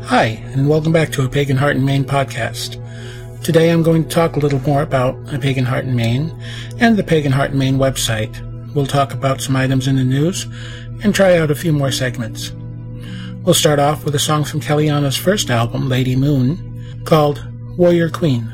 Hi, 0.00 0.42
and 0.52 0.68
welcome 0.68 0.90
back 0.90 1.12
to 1.12 1.24
a 1.24 1.28
Pagan 1.28 1.56
Heart 1.56 1.76
in 1.76 1.84
Maine 1.84 2.04
podcast. 2.04 2.76
Today 3.44 3.70
I'm 3.70 3.82
going 3.82 4.02
to 4.04 4.08
talk 4.08 4.34
a 4.34 4.40
little 4.40 4.60
more 4.60 4.82
about 4.82 5.14
a 5.32 5.38
Pagan 5.38 5.64
Heart 5.64 5.84
in 5.84 5.94
Maine 5.94 6.36
and 6.80 6.96
the 6.96 7.04
Pagan 7.04 7.30
Heart 7.30 7.52
in 7.52 7.58
Maine 7.58 7.78
website. 7.78 8.34
We'll 8.74 8.86
talk 8.86 9.12
about 9.12 9.40
some 9.40 9.54
items 9.54 9.86
in 9.86 9.96
the 9.96 10.04
news 10.04 10.46
and 11.04 11.14
try 11.14 11.38
out 11.38 11.50
a 11.50 11.54
few 11.54 11.72
more 11.72 11.92
segments. 11.92 12.50
We'll 13.44 13.54
start 13.54 13.78
off 13.78 14.04
with 14.04 14.14
a 14.14 14.18
song 14.18 14.44
from 14.44 14.60
Kellianna's 14.60 15.16
first 15.16 15.50
album, 15.50 15.88
Lady 15.88 16.16
Moon, 16.16 17.02
called 17.04 17.46
Warrior 17.76 18.10
Queen. 18.10 18.52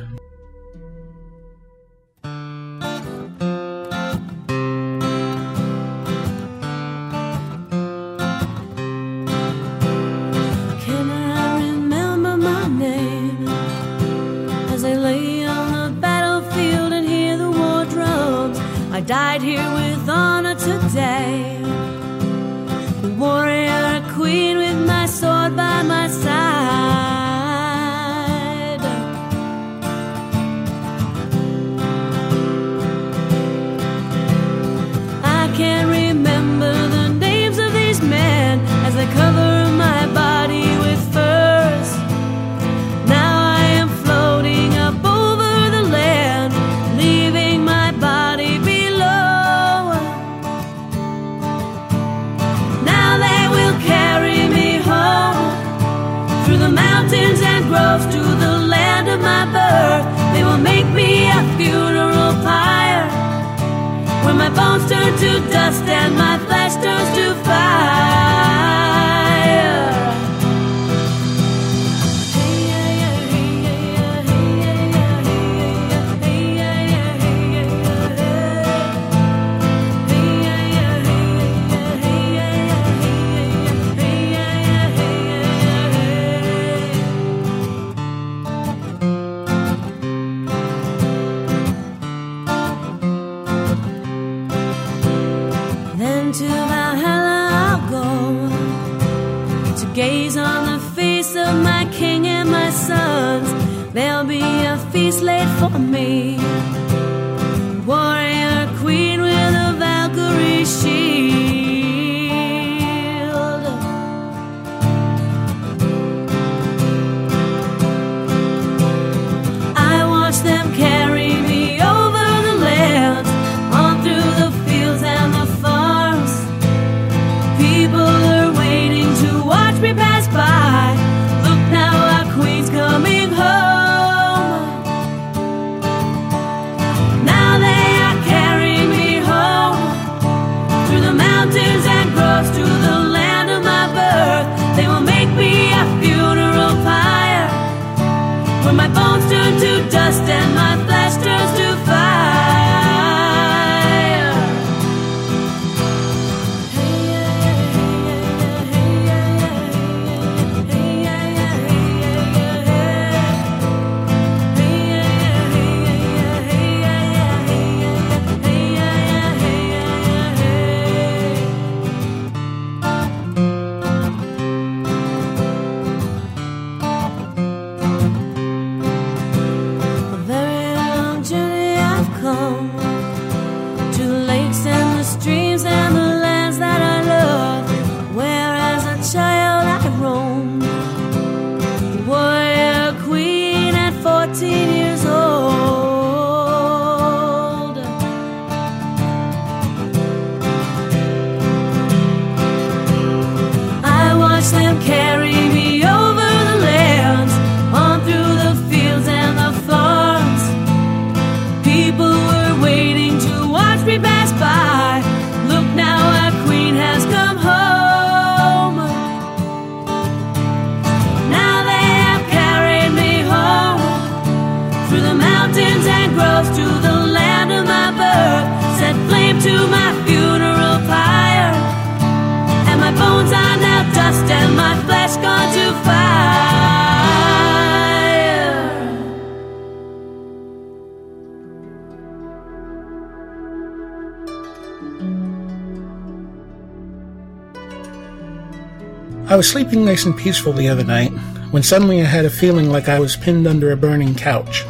Was 249.39 249.49
sleeping 249.49 249.85
nice 249.85 250.05
and 250.05 250.19
peaceful 250.19 250.53
the 250.53 250.67
other 250.67 250.83
night 250.83 251.11
when 251.53 251.63
suddenly 251.63 252.01
I 252.01 252.07
had 252.07 252.25
a 252.25 252.31
feeling 252.31 252.71
like 252.71 252.89
I 252.89 252.99
was 252.99 253.15
pinned 253.15 253.47
under 253.47 253.71
a 253.71 253.77
burning 253.77 254.17
couch. 254.17 254.65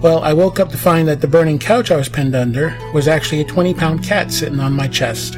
Well, 0.00 0.20
I 0.20 0.32
woke 0.32 0.58
up 0.58 0.70
to 0.70 0.78
find 0.78 1.06
that 1.06 1.20
the 1.20 1.28
burning 1.28 1.58
couch 1.58 1.90
I 1.90 1.96
was 1.96 2.08
pinned 2.08 2.34
under 2.34 2.74
was 2.94 3.06
actually 3.06 3.42
a 3.42 3.44
20 3.44 3.74
pound 3.74 4.02
cat 4.02 4.32
sitting 4.32 4.58
on 4.58 4.72
my 4.72 4.88
chest. 4.88 5.34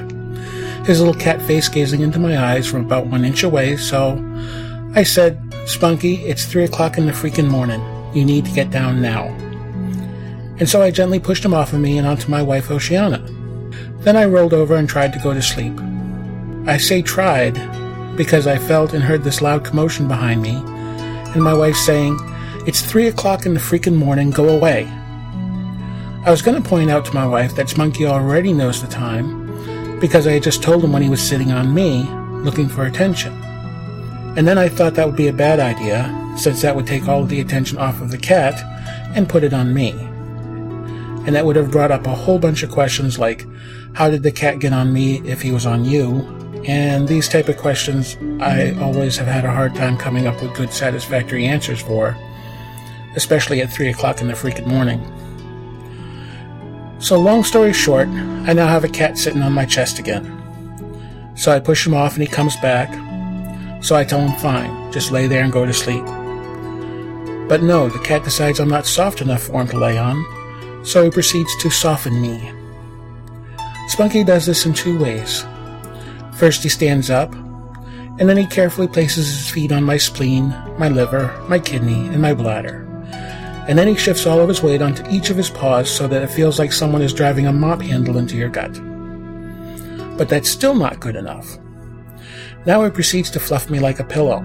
His 0.87 1.01
little 1.01 1.13
cat 1.13 1.43
face 1.43 1.69
gazing 1.69 2.03
into 2.03 2.21
my 2.21 2.39
eyes 2.39 2.69
from 2.69 2.85
about 2.85 3.09
one 3.09 3.25
inch 3.25 3.43
away, 3.43 3.77
so 3.77 4.25
I 4.95 5.03
said, 5.03 5.43
Spunky, 5.67 6.25
it's 6.25 6.45
three 6.45 6.63
o'clock 6.63 6.99
in 6.99 7.07
the 7.07 7.13
freaking 7.13 7.49
morning. 7.49 7.83
You 8.15 8.25
need 8.25 8.45
to 8.45 8.53
get 8.53 8.71
down 8.71 9.03
now. 9.03 9.25
And 10.61 10.69
so 10.69 10.83
I 10.83 10.93
gently 10.93 11.19
pushed 11.19 11.45
him 11.45 11.53
off 11.53 11.73
of 11.73 11.81
me 11.81 11.99
and 11.99 12.07
onto 12.07 12.31
my 12.31 12.43
wife 12.43 12.71
Oceana. 12.71 13.19
Then 14.03 14.17
I 14.17 14.27
rolled 14.27 14.55
over 14.55 14.77
and 14.77 14.89
tried 14.89 15.13
to 15.15 15.19
go 15.19 15.35
to 15.35 15.43
sleep. 15.43 15.77
I 16.65 16.77
say 16.77 17.03
tried 17.03 17.57
because 18.19 18.49
I 18.49 18.59
felt 18.59 18.93
and 18.93 19.03
heard 19.03 19.23
this 19.23 19.41
loud 19.41 19.65
commotion 19.65 20.09
behind 20.09 20.43
me, 20.43 20.57
and 21.33 21.43
my 21.43 21.55
wife 21.55 21.77
saying, 21.77 22.19
It's 22.67 22.83
three 22.83 23.07
o'clock 23.07 23.47
in 23.47 23.55
the 23.55 23.61
freaking 23.61 23.95
morning, 23.95 24.31
go 24.31 24.49
away. 24.49 24.87
I 26.27 26.31
was 26.31 26.43
going 26.43 26.61
to 26.61 26.69
point 26.69 26.91
out 26.91 27.05
to 27.07 27.15
my 27.15 27.27
wife 27.27 27.55
that 27.55 27.69
Spunky 27.69 28.07
already 28.07 28.53
knows 28.53 28.83
the 28.83 28.89
time, 28.89 30.01
because 30.01 30.27
I 30.27 30.33
had 30.33 30.43
just 30.43 30.65
told 30.65 30.83
him 30.83 30.93
when 30.93 31.01
he 31.01 31.09
was 31.09 31.23
sitting 31.23 31.53
on 31.53 31.73
me, 31.73 32.03
looking 32.43 32.69
for 32.69 32.87
attention. 32.87 33.33
And 34.37 34.47
then 34.47 34.59
I 34.59 34.69
thought 34.69 34.95
that 34.97 35.07
would 35.07 35.17
be 35.17 35.29
a 35.29 35.33
bad 35.33 35.61
idea, 35.61 36.13
since 36.37 36.61
that 36.63 36.75
would 36.75 36.89
take 36.89 37.07
all 37.07 37.23
of 37.23 37.29
the 37.29 37.41
attention 37.41 37.79
off 37.79 38.01
of 38.01 38.11
the 38.11 38.19
cat 38.19 38.61
and 39.17 39.29
put 39.29 39.45
it 39.45 39.55
on 39.55 39.73
me. 39.73 39.93
And 41.25 41.37
that 41.37 41.47
would 41.47 41.57
have 41.57 41.71
brought 41.71 41.93
up 41.93 42.07
a 42.07 42.15
whole 42.15 42.41
bunch 42.41 42.65
of 42.65 42.71
questions 42.71 43.17
like, 43.19 43.47
how 43.93 44.11
did 44.11 44.25
the 44.25 44.33
cat 44.33 44.59
get 44.59 44.73
on 44.73 44.93
me 44.93 45.21
if 45.21 45.41
he 45.41 45.53
was 45.53 45.67
on 45.67 45.85
you? 45.85 46.38
And 46.69 47.09
these 47.09 47.31
type 47.31 47.49
of 47.49 47.57
questions 47.57 48.19
I 48.41 48.73
always 48.73 49.17
have 49.17 49.27
had 49.27 49.47
a 49.47 49.51
hard 49.51 49.75
time 49.75 49.97
coming 49.97 50.27
up 50.27 50.43
with 50.43 50.55
good 50.55 50.71
satisfactory 50.71 51.47
answers 51.47 51.81
for, 51.81 52.15
especially 53.17 53.63
at 53.63 53.73
3 53.73 53.89
o'clock 53.89 54.21
in 54.21 54.29
the 54.29 54.35
freaking 54.35 54.67
morning. 54.67 55.01
So 57.01 57.19
long 57.19 57.43
story 57.43 57.73
short, 57.73 58.09
I 58.09 58.53
now 58.53 58.67
have 58.67 58.85
a 58.85 58.89
cat 58.89 59.17
sitting 59.17 59.41
on 59.41 59.55
my 59.55 59.65
chest 59.65 59.99
again. 59.99 60.35
So 61.37 61.53
I 61.53 61.59
push 61.59 61.87
him 61.87 61.95
off 61.95 62.13
and 62.13 62.23
he 62.23 62.29
comes 62.29 62.55
back. 62.57 62.93
So 63.83 63.97
I 63.97 64.05
tell 64.05 64.21
him 64.21 64.39
fine, 64.39 64.93
just 64.93 65.11
lay 65.11 65.27
there 65.27 65.45
and 65.45 65.53
go 65.53 65.65
to 65.65 65.73
sleep. 65.73 66.05
But 67.49 67.63
no, 67.63 67.89
the 67.89 68.01
cat 68.01 68.25
decides 68.25 68.61
I'm 68.61 68.69
not 68.69 68.85
soft 68.85 69.23
enough 69.23 69.45
for 69.45 69.63
him 69.63 69.69
to 69.69 69.79
lay 69.79 69.97
on, 69.97 70.85
so 70.85 71.03
he 71.03 71.11
proceeds 71.11 71.57
to 71.63 71.71
soften 71.71 72.21
me. 72.21 72.53
Spunky 73.87 74.23
does 74.23 74.45
this 74.45 74.67
in 74.67 74.75
two 74.75 74.99
ways. 74.99 75.47
First, 76.39 76.63
he 76.63 76.69
stands 76.69 77.11
up, 77.11 77.35
and 77.35 78.29
then 78.29 78.37
he 78.37 78.47
carefully 78.47 78.87
places 78.87 79.27
his 79.27 79.51
feet 79.51 79.73
on 79.73 79.83
my 79.83 79.97
spleen, 79.97 80.51
my 80.79 80.89
liver, 80.89 81.37
my 81.49 81.59
kidney, 81.59 82.07
and 82.09 82.23
my 82.23 82.33
bladder. 82.33 82.85
And 83.69 83.77
then 83.77 83.89
he 83.89 83.97
shifts 83.97 84.25
all 84.25 84.41
of 84.41 84.49
his 84.49 84.63
weight 84.63 84.81
onto 84.81 85.09
each 85.11 85.31
of 85.31 85.37
his 85.37 85.51
paws 85.51 85.91
so 85.91 86.07
that 86.07 86.23
it 86.23 86.31
feels 86.31 86.59
like 86.59 86.73
someone 86.73 87.03
is 87.03 87.13
driving 87.13 87.49
a 87.49 87.53
mop 87.53 87.83
handle 87.83 88.19
into 88.19 88.37
your 88.37 88.49
gut. 88.49 88.73
But 90.17 90.29
that's 90.29 90.49
still 90.49 90.75
not 90.75 91.01
good 91.01 91.17
enough. 91.17 91.59
Now 92.65 92.85
he 92.85 92.91
proceeds 92.91 93.31
to 93.33 93.41
fluff 93.41 93.69
me 93.69 93.81
like 93.81 93.99
a 93.99 94.05
pillow. 94.05 94.41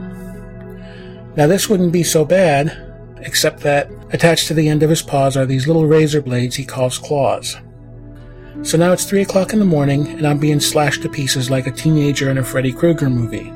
Now 1.35 1.45
this 1.45 1.69
wouldn't 1.69 1.93
be 1.93 2.03
so 2.03 2.25
bad, 2.25 2.75
except 3.21 3.61
that 3.61 3.89
attached 4.11 4.47
to 4.47 4.55
the 4.55 4.67
end 4.67 4.81
of 4.81 4.89
his 4.89 5.01
paws 5.03 5.37
are 5.37 5.45
these 5.45 5.67
little 5.67 5.85
razor 5.85 6.21
blades 6.21 6.55
he 6.55 6.65
calls 6.65 6.97
claws. 6.97 7.55
So 8.63 8.77
now 8.77 8.93
it's 8.93 9.03
3 9.03 9.21
o'clock 9.21 9.51
in 9.51 9.59
the 9.59 9.65
morning, 9.65 10.07
and 10.07 10.25
I'm 10.25 10.39
being 10.39 10.61
slashed 10.61 11.01
to 11.01 11.09
pieces 11.09 11.49
like 11.51 11.67
a 11.67 11.71
teenager 11.71 12.31
in 12.31 12.37
a 12.37 12.43
Freddy 12.43 12.71
Krueger 12.71 13.09
movie. 13.09 13.51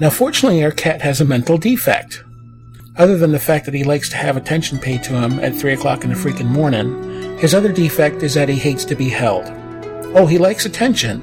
Now, 0.00 0.08
fortunately, 0.08 0.64
our 0.64 0.70
cat 0.70 1.02
has 1.02 1.20
a 1.20 1.24
mental 1.24 1.58
defect. 1.58 2.24
Other 2.96 3.18
than 3.18 3.32
the 3.32 3.38
fact 3.38 3.66
that 3.66 3.74
he 3.74 3.84
likes 3.84 4.08
to 4.08 4.16
have 4.16 4.38
attention 4.38 4.78
paid 4.78 5.02
to 5.04 5.12
him 5.12 5.38
at 5.40 5.54
3 5.54 5.74
o'clock 5.74 6.02
in 6.02 6.10
the 6.10 6.16
freaking 6.16 6.46
morning, 6.46 7.38
his 7.38 7.54
other 7.54 7.72
defect 7.72 8.22
is 8.22 8.32
that 8.34 8.48
he 8.48 8.56
hates 8.56 8.86
to 8.86 8.94
be 8.94 9.10
held. 9.10 9.44
Oh, 10.16 10.26
he 10.26 10.38
likes 10.38 10.64
attention, 10.64 11.22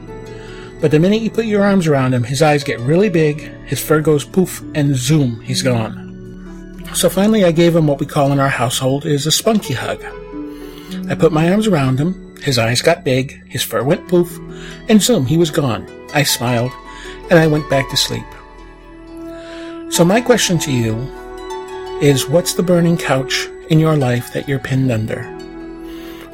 but 0.81 0.91
the 0.91 0.99
minute 0.99 1.21
you 1.21 1.31
put 1.31 1.45
your 1.45 1.63
arms 1.63 1.87
around 1.87 2.13
him, 2.13 2.23
his 2.23 2.41
eyes 2.41 2.63
get 2.63 2.79
really 2.79 3.09
big, 3.09 3.39
his 3.65 3.83
fur 3.83 4.01
goes 4.01 4.23
poof, 4.23 4.61
and 4.75 4.95
zoom, 4.95 5.41
he's 5.41 5.63
gone. 5.63 6.85
So 6.93 7.09
finally, 7.09 7.43
I 7.43 7.51
gave 7.51 7.75
him 7.75 7.87
what 7.87 7.99
we 7.99 8.05
call 8.05 8.31
in 8.31 8.39
our 8.39 8.49
household 8.49 9.05
is 9.05 9.25
a 9.25 9.31
spunky 9.31 9.73
hug. 9.73 10.03
I 11.09 11.15
put 11.15 11.31
my 11.31 11.51
arms 11.51 11.67
around 11.67 11.99
him, 11.99 12.30
his 12.41 12.57
eyes 12.57 12.81
got 12.81 13.03
big, 13.03 13.47
his 13.47 13.63
fur 13.63 13.83
went 13.83 14.07
poof, 14.07 14.37
and 14.89 15.01
zoom, 15.01 15.25
he 15.25 15.37
was 15.37 15.51
gone. 15.51 15.87
I 16.13 16.23
smiled, 16.23 16.71
and 17.29 17.39
I 17.39 17.47
went 17.47 17.69
back 17.69 17.89
to 17.89 17.97
sleep. 17.97 18.25
So, 19.91 20.05
my 20.05 20.21
question 20.21 20.57
to 20.59 20.71
you 20.71 20.95
is 22.01 22.27
what's 22.27 22.53
the 22.53 22.63
burning 22.63 22.97
couch 22.97 23.47
in 23.69 23.79
your 23.79 23.95
life 23.95 24.33
that 24.33 24.47
you're 24.47 24.59
pinned 24.59 24.91
under? 24.91 25.23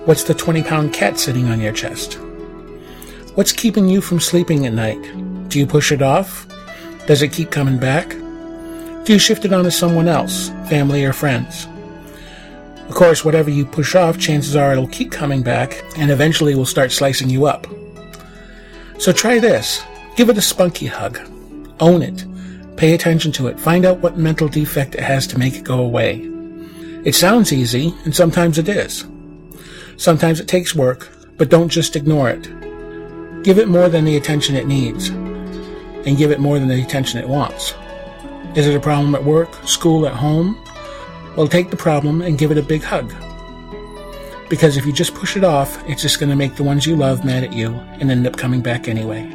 What's 0.06 0.24
the 0.24 0.34
20 0.34 0.64
pound 0.64 0.94
cat 0.94 1.20
sitting 1.20 1.50
on 1.50 1.60
your 1.60 1.74
chest? 1.74 2.20
What's 3.36 3.52
keeping 3.52 3.90
you 3.90 4.00
from 4.02 4.20
sleeping 4.20 4.66
at 4.66 4.74
night? 4.74 5.02
Do 5.50 5.60
you 5.60 5.68
push 5.68 5.92
it 5.92 6.02
off? 6.02 6.48
Does 7.06 7.22
it 7.22 7.34
keep 7.34 7.52
coming 7.52 7.78
back? 7.78 8.10
Do 8.10 9.14
you 9.14 9.20
shift 9.20 9.46
it 9.46 9.54
onto 9.54 9.70
someone 9.70 10.08
else, 10.08 10.50
family 10.70 11.04
or 11.06 11.14
friends? 11.14 11.68
Of 12.88 12.96
course, 12.96 13.26
whatever 13.26 13.50
you 13.50 13.66
push 13.66 13.96
off, 13.96 14.18
chances 14.18 14.56
are 14.56 14.72
it'll 14.72 14.88
keep 14.88 15.12
coming 15.12 15.44
back 15.44 15.84
and 15.98 16.10
eventually 16.10 16.56
will 16.56 16.66
start 16.66 16.92
slicing 16.92 17.30
you 17.30 17.46
up. 17.46 17.68
So 18.98 19.12
try 19.12 19.40
this. 19.40 19.84
Give 20.16 20.30
it 20.30 20.38
a 20.38 20.42
spunky 20.42 20.88
hug. 20.88 21.20
Own 21.80 22.02
it. 22.02 22.26
Pay 22.78 22.94
attention 22.94 23.32
to 23.34 23.48
it. 23.48 23.60
Find 23.60 23.86
out 23.86 24.00
what 24.00 24.18
mental 24.18 24.48
defect 24.48 24.96
it 24.96 25.02
has 25.02 25.28
to 25.28 25.38
make 25.38 25.56
it 25.56 25.64
go 25.64 25.80
away. 25.80 26.28
It 27.04 27.14
sounds 27.14 27.54
easy, 27.54 27.94
and 28.06 28.16
sometimes 28.16 28.58
it 28.58 28.68
is. 28.68 29.06
Sometimes 29.98 30.40
it 30.40 30.48
takes 30.48 30.76
work, 30.76 31.10
but 31.38 31.50
don't 31.50 31.70
just 31.70 31.96
ignore 31.96 32.30
it. 32.30 32.44
Give 33.44 33.60
it 33.60 33.68
more 33.68 33.90
than 33.90 34.06
the 34.06 34.18
attention 34.18 34.56
it 34.56 34.68
needs, 34.68 35.10
and 35.10 36.18
give 36.18 36.32
it 36.32 36.40
more 36.40 36.60
than 36.60 36.68
the 36.68 36.82
attention 36.82 37.20
it 37.20 37.30
wants. 37.30 37.74
Is 38.56 38.68
it 38.68 38.76
a 38.76 38.80
problem 38.80 39.14
at 39.14 39.24
work, 39.24 39.54
school, 39.68 40.08
at 40.08 40.14
home? 40.14 40.62
Well, 41.38 41.48
take 41.48 41.70
the 41.70 41.78
problem 41.78 42.24
and 42.24 42.36
give 42.36 42.50
it 42.50 42.58
a 42.58 42.64
big 42.64 42.82
hug. 42.82 43.14
Because 44.50 44.76
if 44.76 44.88
you 44.88 44.92
just 44.92 45.14
push 45.14 45.38
it 45.38 45.44
off, 45.44 45.88
it's 45.88 46.02
just 46.02 46.20
going 46.20 46.32
to 46.32 46.36
make 46.36 46.56
the 46.56 46.64
ones 46.64 46.88
you 46.88 46.96
love 46.96 47.24
mad 47.24 47.44
at 47.44 47.54
you 47.54 47.76
and 48.00 48.10
end 48.10 48.26
up 48.26 48.36
coming 48.36 48.62
back 48.62 48.88
anyway. 48.88 49.32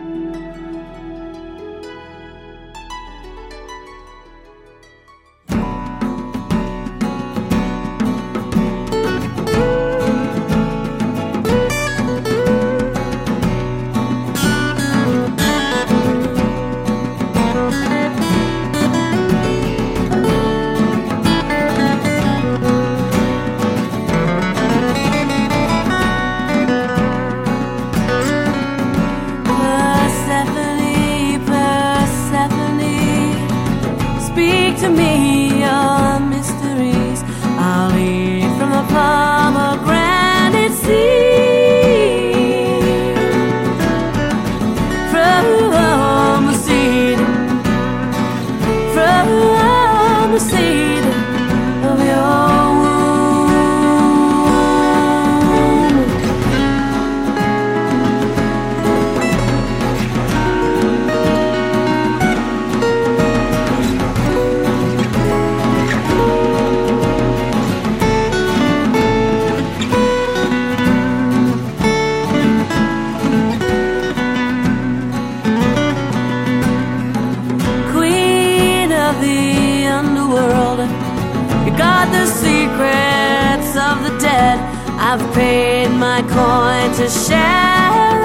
to 87.02 87.08
Sharon. 87.08 88.22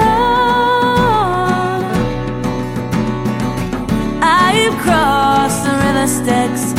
I've 4.22 4.74
crossed 4.82 5.64
the 5.64 5.72
river 5.84 6.06
Styx. 6.06 6.72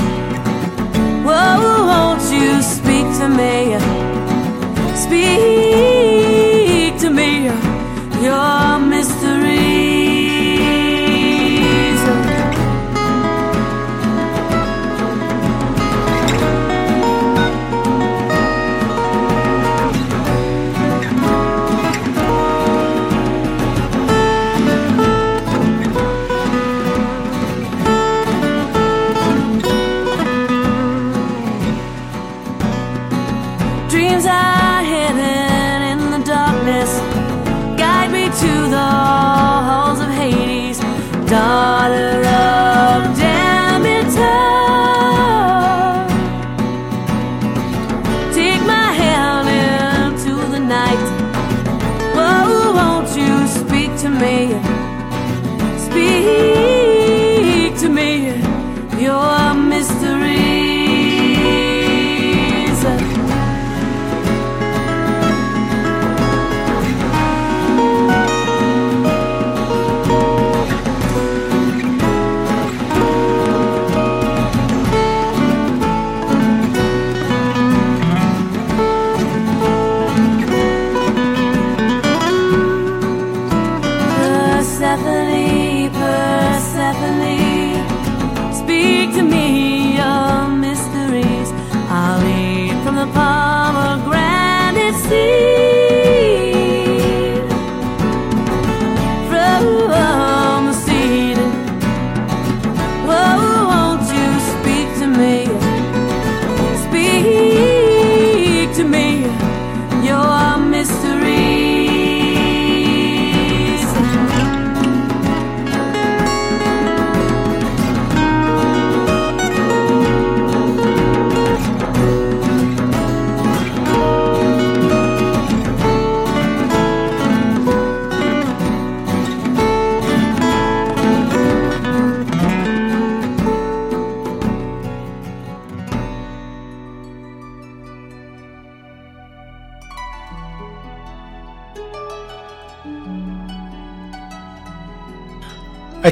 Whoa, 1.26 1.88
won't 1.90 2.22
you 2.32 2.62
speak 2.62 3.06
to 3.20 3.28
me? 3.28 3.78
Speak. 4.96 5.89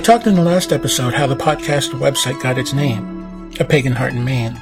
Talked 0.08 0.26
in 0.26 0.36
the 0.36 0.42
last 0.42 0.72
episode 0.72 1.14
how 1.14 1.28
the 1.28 1.36
podcast 1.36 1.90
website 1.90 2.42
got 2.42 2.58
its 2.58 2.72
name, 2.72 3.52
A 3.60 3.66
Pagan 3.66 3.92
Heart 3.92 4.14
in 4.14 4.24
Maine. 4.24 4.58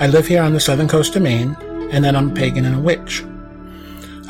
I 0.00 0.06
live 0.06 0.26
here 0.26 0.40
on 0.40 0.54
the 0.54 0.58
southern 0.58 0.88
coast 0.88 1.14
of 1.16 1.20
Maine, 1.20 1.54
and 1.92 2.02
then 2.02 2.16
I'm 2.16 2.30
a 2.30 2.34
pagan 2.34 2.64
and 2.64 2.74
a 2.74 2.80
witch. 2.80 3.22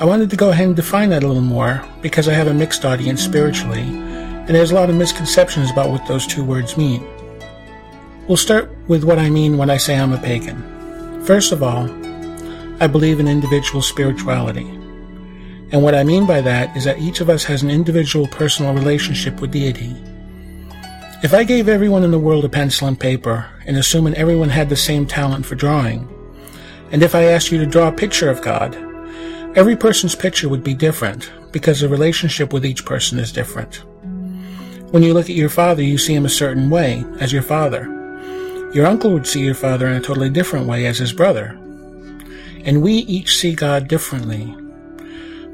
I 0.00 0.05
wanted 0.05 0.31
to 0.31 0.37
go 0.37 0.50
ahead 0.50 0.67
and 0.67 0.75
define 0.75 1.11
that 1.11 1.23
a 1.23 1.29
little 1.29 1.41
more 1.41 1.87
because 2.03 2.26
I 2.26 2.33
have 2.33 2.49
a 2.49 2.53
mixed 2.53 2.85
audience 2.85 3.23
spiritually, 3.23 3.83
and 3.83 4.49
there's 4.49 4.73
a 4.73 4.75
lot 4.75 4.91
of 4.91 4.97
misconceptions 4.97 5.71
about 5.71 5.91
what 5.91 6.05
those 6.09 6.26
two 6.26 6.43
words 6.43 6.76
mean. 6.76 7.07
We'll 8.26 8.37
start 8.37 8.76
with 8.88 9.05
what 9.05 9.21
I 9.21 9.31
mean 9.31 9.57
when 9.57 9.71
I 9.71 9.76
say 9.76 9.97
I'm 9.97 10.12
a 10.12 10.19
pagan. 10.19 11.25
First 11.25 11.53
of 11.53 11.62
all, 11.62 11.88
I 12.83 12.88
believe 12.88 13.21
in 13.21 13.29
individual 13.29 13.83
spirituality. 13.83 14.67
And 15.71 15.85
what 15.85 15.95
I 15.95 16.03
mean 16.03 16.26
by 16.26 16.41
that 16.41 16.76
is 16.76 16.83
that 16.87 16.99
each 16.99 17.21
of 17.21 17.31
us 17.31 17.45
has 17.45 17.62
an 17.62 17.71
individual 17.71 18.26
personal 18.26 18.75
relationship 18.75 19.41
with 19.41 19.53
deity. 19.53 19.95
If 21.25 21.33
I 21.33 21.43
gave 21.43 21.71
everyone 21.71 22.04
in 22.04 22.11
the 22.11 22.19
world 22.19 22.45
a 22.45 22.50
pencil 22.50 22.87
and 22.87 23.00
paper, 23.00 23.50
and 23.64 23.78
assuming 23.78 24.12
everyone 24.12 24.50
had 24.50 24.69
the 24.69 24.76
same 24.76 25.07
talent 25.07 25.47
for 25.47 25.54
drawing, 25.54 26.07
and 26.93 27.02
if 27.02 27.14
I 27.14 27.25
asked 27.25 27.50
you 27.50 27.57
to 27.61 27.64
draw 27.64 27.88
a 27.88 27.93
picture 27.93 28.28
of 28.28 28.43
God, 28.43 28.76
every 29.57 29.75
person's 29.75 30.14
picture 30.14 30.50
would 30.50 30.62
be 30.62 30.75
different 30.75 31.33
because 31.50 31.81
the 31.81 31.88
relationship 31.88 32.52
with 32.52 32.66
each 32.66 32.85
person 32.85 33.19
is 33.19 33.33
different. 33.33 33.76
When 34.93 35.02
you 35.02 35.14
look 35.14 35.31
at 35.31 35.35
your 35.35 35.49
father, 35.49 35.83
you 35.83 35.97
see 35.97 36.14
him 36.14 36.26
a 36.26 36.28
certain 36.28 36.69
way 36.69 37.07
as 37.21 37.33
your 37.33 37.40
father. 37.40 37.85
Your 38.75 38.85
uncle 38.85 39.11
would 39.14 39.26
see 39.26 39.43
your 39.43 39.54
father 39.54 39.87
in 39.87 39.95
a 39.95 40.02
totally 40.02 40.28
different 40.28 40.66
way 40.66 40.85
as 40.85 40.99
his 40.99 41.14
brother. 41.14 41.59
And 42.66 42.83
we 42.83 42.97
each 42.97 43.38
see 43.38 43.54
God 43.54 43.88
differently. 43.88 44.54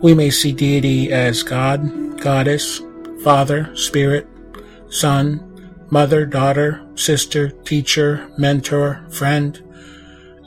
We 0.02 0.14
may 0.14 0.30
see 0.30 0.50
deity 0.50 1.12
as 1.12 1.44
God, 1.44 2.20
goddess, 2.20 2.80
father, 3.22 3.70
spirit, 3.76 4.26
son, 4.88 5.46
mother, 5.90 6.24
daughter, 6.24 6.86
sister, 6.94 7.50
teacher, 7.50 8.30
mentor, 8.38 9.04
friend. 9.10 9.62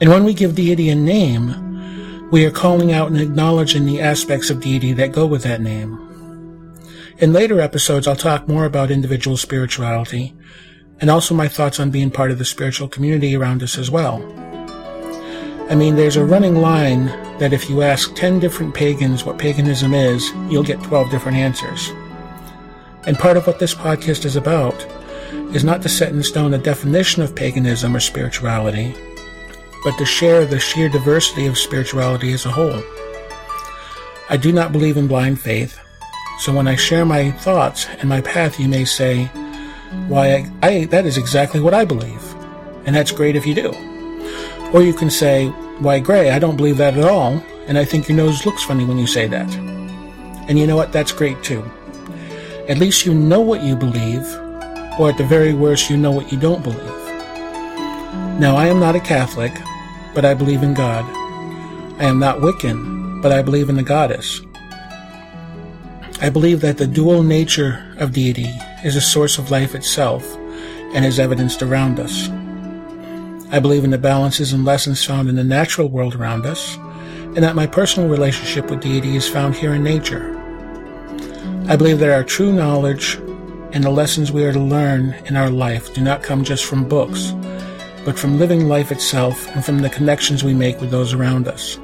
And 0.00 0.10
when 0.10 0.24
we 0.24 0.34
give 0.34 0.54
deity 0.54 0.88
a 0.88 0.94
name, 0.94 2.30
we 2.30 2.44
are 2.44 2.50
calling 2.50 2.92
out 2.92 3.08
and 3.08 3.20
acknowledging 3.20 3.86
the 3.86 4.00
aspects 4.00 4.50
of 4.50 4.60
deity 4.60 4.92
that 4.94 5.12
go 5.12 5.26
with 5.26 5.42
that 5.42 5.60
name. 5.60 6.00
In 7.18 7.32
later 7.32 7.60
episodes, 7.60 8.08
I'll 8.08 8.16
talk 8.16 8.48
more 8.48 8.64
about 8.64 8.90
individual 8.90 9.36
spirituality 9.36 10.34
and 11.00 11.10
also 11.10 11.34
my 11.34 11.48
thoughts 11.48 11.78
on 11.78 11.90
being 11.90 12.10
part 12.10 12.30
of 12.30 12.38
the 12.38 12.44
spiritual 12.44 12.88
community 12.88 13.36
around 13.36 13.62
us 13.62 13.78
as 13.78 13.90
well. 13.90 14.22
I 15.70 15.74
mean, 15.74 15.96
there's 15.96 16.16
a 16.16 16.24
running 16.24 16.56
line 16.56 17.06
that 17.38 17.52
if 17.52 17.70
you 17.70 17.82
ask 17.82 18.14
10 18.14 18.38
different 18.38 18.74
pagans 18.74 19.24
what 19.24 19.38
paganism 19.38 19.94
is, 19.94 20.28
you'll 20.50 20.62
get 20.62 20.82
12 20.82 21.10
different 21.10 21.38
answers. 21.38 21.90
And 23.06 23.18
part 23.18 23.36
of 23.36 23.46
what 23.46 23.58
this 23.58 23.74
podcast 23.74 24.24
is 24.24 24.36
about 24.36 24.74
is 25.52 25.64
not 25.64 25.82
to 25.82 25.88
set 25.88 26.12
in 26.12 26.22
stone 26.22 26.54
a 26.54 26.58
definition 26.58 27.22
of 27.22 27.34
paganism 27.34 27.94
or 27.94 28.00
spirituality, 28.00 28.94
but 29.84 29.96
to 29.98 30.06
share 30.06 30.46
the 30.46 30.58
sheer 30.58 30.88
diversity 30.88 31.46
of 31.46 31.58
spirituality 31.58 32.32
as 32.32 32.46
a 32.46 32.50
whole. 32.50 32.82
I 34.30 34.36
do 34.36 34.52
not 34.52 34.72
believe 34.72 34.96
in 34.96 35.06
blind 35.06 35.40
faith, 35.40 35.78
so 36.38 36.52
when 36.52 36.66
I 36.66 36.76
share 36.76 37.04
my 37.04 37.30
thoughts 37.30 37.86
and 37.98 38.08
my 38.08 38.20
path, 38.20 38.58
you 38.58 38.68
may 38.68 38.84
say, 38.84 39.26
Why, 40.08 40.50
I, 40.62 40.68
I, 40.68 40.84
that 40.86 41.06
is 41.06 41.18
exactly 41.18 41.60
what 41.60 41.74
I 41.74 41.84
believe. 41.84 42.34
And 42.86 42.96
that's 42.96 43.12
great 43.12 43.36
if 43.36 43.46
you 43.46 43.54
do. 43.54 43.72
Or 44.72 44.82
you 44.82 44.94
can 44.94 45.10
say, 45.10 45.48
Why, 45.78 46.00
Gray, 46.00 46.30
I 46.30 46.38
don't 46.38 46.56
believe 46.56 46.78
that 46.78 46.96
at 46.96 47.04
all, 47.04 47.42
and 47.66 47.78
I 47.78 47.84
think 47.84 48.08
your 48.08 48.16
nose 48.16 48.44
looks 48.44 48.64
funny 48.64 48.84
when 48.84 48.98
you 48.98 49.06
say 49.06 49.26
that. 49.28 49.54
And 50.48 50.58
you 50.58 50.66
know 50.66 50.76
what? 50.76 50.92
That's 50.92 51.12
great 51.12 51.42
too. 51.42 51.62
At 52.68 52.78
least 52.78 53.06
you 53.06 53.14
know 53.14 53.40
what 53.40 53.62
you 53.62 53.76
believe, 53.76 54.24
or 54.98 55.10
at 55.10 55.18
the 55.18 55.24
very 55.24 55.54
worst, 55.54 55.90
you 55.90 55.96
know 55.96 56.10
what 56.10 56.30
you 56.30 56.38
don't 56.38 56.62
believe. 56.62 57.04
Now, 58.38 58.56
I 58.56 58.66
am 58.66 58.80
not 58.80 58.96
a 58.96 59.00
Catholic, 59.00 59.52
but 60.14 60.24
I 60.24 60.34
believe 60.34 60.62
in 60.62 60.74
God. 60.74 61.04
I 62.00 62.04
am 62.04 62.18
not 62.18 62.38
Wiccan, 62.38 63.22
but 63.22 63.32
I 63.32 63.42
believe 63.42 63.68
in 63.68 63.76
the 63.76 63.82
goddess. 63.82 64.40
I 66.20 66.30
believe 66.30 66.60
that 66.60 66.78
the 66.78 66.86
dual 66.86 67.22
nature 67.22 67.94
of 67.98 68.12
deity 68.12 68.50
is 68.84 68.96
a 68.96 69.00
source 69.00 69.38
of 69.38 69.50
life 69.50 69.74
itself 69.74 70.24
and 70.94 71.04
is 71.04 71.18
evidenced 71.18 71.62
around 71.62 71.98
us. 71.98 72.28
I 73.52 73.60
believe 73.60 73.84
in 73.84 73.90
the 73.90 73.98
balances 73.98 74.52
and 74.52 74.64
lessons 74.64 75.04
found 75.04 75.28
in 75.28 75.36
the 75.36 75.44
natural 75.44 75.88
world 75.88 76.14
around 76.14 76.46
us, 76.46 76.76
and 76.76 77.42
that 77.42 77.56
my 77.56 77.66
personal 77.66 78.08
relationship 78.08 78.70
with 78.70 78.80
deity 78.80 79.16
is 79.16 79.28
found 79.28 79.54
here 79.54 79.74
in 79.74 79.84
nature. 79.84 80.32
I 81.68 81.76
believe 81.76 81.98
that 81.98 82.12
our 82.12 82.24
true 82.24 82.52
knowledge 82.52 83.18
and 83.74 83.82
the 83.82 83.90
lessons 83.90 84.30
we 84.30 84.44
are 84.44 84.52
to 84.52 84.60
learn 84.60 85.12
in 85.26 85.36
our 85.36 85.50
life 85.50 85.92
do 85.92 86.00
not 86.00 86.22
come 86.22 86.44
just 86.44 86.64
from 86.64 86.88
books, 86.88 87.32
but 88.04 88.16
from 88.16 88.38
living 88.38 88.68
life 88.68 88.92
itself 88.92 89.48
and 89.48 89.64
from 89.64 89.80
the 89.80 89.90
connections 89.90 90.44
we 90.44 90.54
make 90.54 90.80
with 90.80 90.92
those 90.92 91.12
around 91.12 91.48
us. 91.48 91.76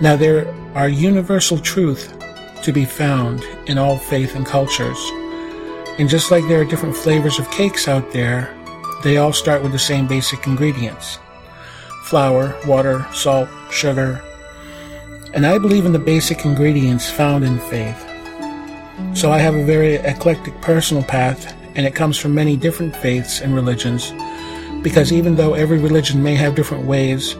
Now, 0.00 0.16
there 0.16 0.48
are 0.74 0.88
universal 0.88 1.58
truth 1.58 2.14
to 2.62 2.72
be 2.72 2.86
found 2.86 3.44
in 3.66 3.76
all 3.76 3.98
faith 3.98 4.34
and 4.34 4.46
cultures. 4.46 4.98
And 5.98 6.08
just 6.08 6.30
like 6.30 6.46
there 6.48 6.62
are 6.62 6.64
different 6.64 6.96
flavors 6.96 7.38
of 7.38 7.50
cakes 7.50 7.86
out 7.86 8.10
there, 8.12 8.54
they 9.04 9.18
all 9.18 9.34
start 9.34 9.62
with 9.62 9.72
the 9.72 9.78
same 9.78 10.06
basic 10.06 10.46
ingredients 10.46 11.18
flour, 12.04 12.58
water, 12.66 13.06
salt, 13.12 13.50
sugar. 13.70 14.22
And 15.34 15.46
I 15.46 15.58
believe 15.58 15.84
in 15.84 15.92
the 15.92 15.98
basic 15.98 16.46
ingredients 16.46 17.10
found 17.10 17.44
in 17.44 17.58
faith. 17.58 18.07
So 19.14 19.32
I 19.32 19.38
have 19.38 19.54
a 19.54 19.64
very 19.64 19.94
eclectic 19.94 20.60
personal 20.60 21.02
path, 21.02 21.54
and 21.74 21.86
it 21.86 21.94
comes 21.94 22.18
from 22.18 22.34
many 22.34 22.56
different 22.56 22.94
faiths 22.96 23.40
and 23.40 23.54
religions, 23.54 24.12
because 24.82 25.12
even 25.12 25.36
though 25.36 25.54
every 25.54 25.78
religion 25.78 26.22
may 26.22 26.34
have 26.34 26.54
different 26.54 26.86
ways 26.86 27.36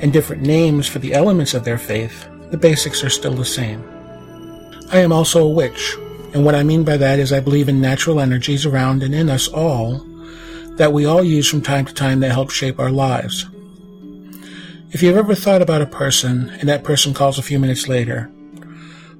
and 0.00 0.12
different 0.12 0.42
names 0.42 0.86
for 0.86 0.98
the 0.98 1.14
elements 1.14 1.54
of 1.54 1.64
their 1.64 1.78
faith, 1.78 2.28
the 2.50 2.58
basics 2.58 3.02
are 3.02 3.10
still 3.10 3.34
the 3.34 3.44
same. 3.44 3.82
I 4.92 4.98
am 4.98 5.12
also 5.12 5.44
a 5.44 5.50
witch, 5.50 5.96
and 6.32 6.44
what 6.44 6.54
I 6.54 6.62
mean 6.62 6.84
by 6.84 6.96
that 6.96 7.18
is 7.18 7.32
I 7.32 7.40
believe 7.40 7.68
in 7.68 7.80
natural 7.80 8.20
energies 8.20 8.66
around 8.66 9.02
and 9.02 9.14
in 9.14 9.28
us 9.28 9.48
all 9.48 9.98
that 10.76 10.92
we 10.92 11.06
all 11.06 11.24
use 11.24 11.48
from 11.48 11.62
time 11.62 11.86
to 11.86 11.94
time 11.94 12.20
that 12.20 12.30
help 12.30 12.50
shape 12.50 12.78
our 12.78 12.90
lives. 12.90 13.46
If 14.92 15.02
you've 15.02 15.16
ever 15.16 15.34
thought 15.34 15.62
about 15.62 15.82
a 15.82 15.86
person 15.86 16.50
and 16.50 16.68
that 16.68 16.84
person 16.84 17.14
calls 17.14 17.38
a 17.38 17.42
few 17.42 17.58
minutes 17.58 17.88
later, 17.88 18.30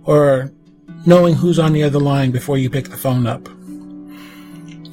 or 0.05 0.53
knowing 1.07 1.35
who's 1.35 1.59
on 1.61 1.73
the 1.73 1.85
other 1.85 2.01
line 2.01 2.33
before 2.33 2.59
you 2.59 2.69
pick 2.69 2.89
the 2.89 2.97
phone 2.97 3.27
up, 3.27 3.49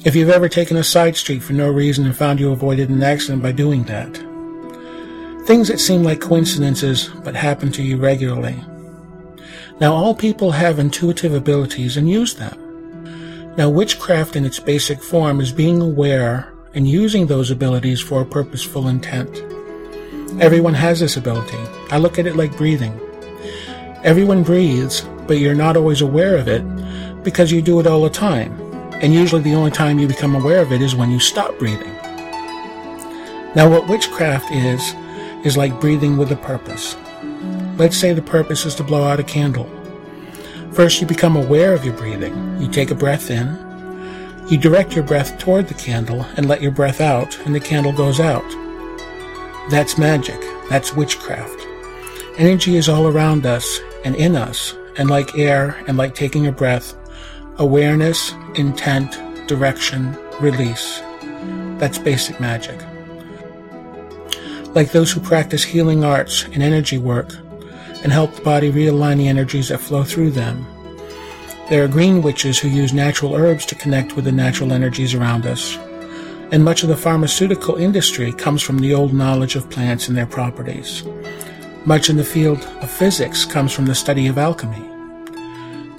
if 0.04 0.14
you've 0.14 0.30
ever 0.30 0.48
taken 0.48 0.76
a 0.76 0.84
side 0.84 1.16
street 1.16 1.42
for 1.42 1.54
no 1.54 1.68
reason 1.68 2.06
and 2.06 2.16
found 2.16 2.38
you 2.38 2.52
avoided 2.52 2.88
an 2.88 3.02
accident 3.02 3.42
by 3.42 3.50
doing 3.50 3.82
that, 3.84 4.14
things 5.46 5.66
that 5.68 5.80
seem 5.80 6.04
like 6.04 6.20
coincidences 6.20 7.08
but 7.24 7.34
happen 7.34 7.72
to 7.72 7.82
you 7.82 7.96
regularly. 7.96 8.56
Now, 9.80 9.92
all 9.92 10.14
people 10.14 10.52
have 10.52 10.78
intuitive 10.78 11.34
abilities 11.34 11.96
and 11.96 12.08
use 12.08 12.34
them. 12.34 13.54
Now, 13.56 13.68
witchcraft 13.68 14.36
in 14.36 14.44
its 14.44 14.60
basic 14.60 15.02
form 15.02 15.40
is 15.40 15.52
being 15.52 15.82
aware 15.82 16.52
and 16.74 16.88
using 16.88 17.26
those 17.26 17.50
abilities 17.50 18.00
for 18.00 18.20
a 18.20 18.26
purposeful 18.26 18.86
intent. 18.88 19.42
Everyone 20.40 20.74
has 20.74 21.00
this 21.00 21.16
ability. 21.16 21.58
I 21.90 21.98
look 21.98 22.18
at 22.18 22.26
it 22.26 22.36
like 22.36 22.56
breathing. 22.56 23.00
Everyone 24.04 24.42
breathes, 24.42 25.04
but 25.26 25.38
you're 25.38 25.54
not 25.54 25.76
always 25.76 26.00
aware 26.00 26.36
of 26.36 26.48
it 26.48 26.62
because 27.22 27.50
you 27.50 27.62
do 27.62 27.80
it 27.80 27.86
all 27.86 28.02
the 28.02 28.10
time. 28.10 28.52
And 29.02 29.12
usually 29.12 29.42
the 29.42 29.54
only 29.54 29.70
time 29.70 29.98
you 29.98 30.06
become 30.06 30.34
aware 30.34 30.62
of 30.62 30.72
it 30.72 30.80
is 30.80 30.94
when 30.94 31.10
you 31.10 31.18
stop 31.18 31.58
breathing. 31.58 31.92
Now, 33.54 33.70
what 33.70 33.88
witchcraft 33.88 34.50
is, 34.50 34.94
is 35.44 35.56
like 35.56 35.80
breathing 35.80 36.16
with 36.16 36.32
a 36.32 36.36
purpose. 36.36 36.96
let's 37.76 37.96
say 37.96 38.12
the 38.12 38.22
purpose 38.22 38.64
is 38.64 38.74
to 38.76 38.84
blow 38.84 39.04
out 39.04 39.20
a 39.20 39.24
candle. 39.24 39.68
First, 40.72 41.00
you 41.00 41.06
become 41.06 41.36
aware 41.36 41.72
of 41.72 41.84
your 41.84 41.94
breathing. 41.94 42.60
You 42.60 42.68
take 42.68 42.90
a 42.90 42.94
breath 42.94 43.30
in, 43.30 43.46
you 44.48 44.58
direct 44.58 44.94
your 44.94 45.04
breath 45.04 45.38
toward 45.38 45.68
the 45.68 45.74
candle 45.74 46.26
and 46.36 46.46
let 46.46 46.60
your 46.60 46.70
breath 46.72 47.00
out, 47.00 47.38
and 47.46 47.54
the 47.54 47.60
candle 47.60 47.92
goes 47.92 48.20
out. 48.20 48.44
That's 49.70 49.96
magic. 49.96 50.38
That's 50.68 50.94
witchcraft. 50.94 51.66
Energy 52.36 52.76
is 52.76 52.88
all 52.88 53.06
around 53.06 53.46
us 53.46 53.80
and 54.04 54.14
in 54.16 54.36
us, 54.36 54.74
and 54.98 55.10
like 55.10 55.36
air 55.38 55.76
and 55.86 55.96
like 55.96 56.14
taking 56.14 56.46
a 56.46 56.52
breath, 56.52 56.94
awareness, 57.58 58.32
intent, 58.54 59.20
direction, 59.48 60.16
release. 60.40 61.00
That's 61.78 61.98
basic 61.98 62.40
magic. 62.40 62.80
Like 64.74 64.90
those 64.90 65.12
who 65.12 65.20
practice 65.20 65.62
healing 65.62 66.04
arts 66.04 66.44
and 66.44 66.62
energy 66.62 66.98
work 66.98 67.32
and 68.02 68.12
help 68.12 68.34
the 68.34 68.42
body 68.42 68.70
realign 68.70 69.18
the 69.18 69.28
energies 69.28 69.68
that 69.68 69.80
flow 69.80 70.04
through 70.04 70.32
them. 70.32 70.66
There 71.70 71.82
are 71.82 71.88
green 71.88 72.20
witches 72.22 72.58
who 72.58 72.68
use 72.68 72.92
natural 72.92 73.34
herbs 73.34 73.64
to 73.66 73.74
connect 73.74 74.16
with 74.16 74.26
the 74.26 74.32
natural 74.32 74.72
energies 74.72 75.14
around 75.14 75.46
us. 75.46 75.78
And 76.52 76.62
much 76.62 76.82
of 76.82 76.90
the 76.90 76.96
pharmaceutical 76.96 77.76
industry 77.76 78.32
comes 78.32 78.62
from 78.62 78.78
the 78.78 78.92
old 78.92 79.14
knowledge 79.14 79.56
of 79.56 79.70
plants 79.70 80.08
and 80.08 80.16
their 80.16 80.26
properties. 80.26 81.02
Much 81.86 82.08
in 82.08 82.16
the 82.16 82.24
field 82.24 82.64
of 82.80 82.90
physics 82.90 83.44
comes 83.44 83.70
from 83.70 83.84
the 83.84 83.94
study 83.94 84.26
of 84.26 84.38
alchemy. 84.38 84.90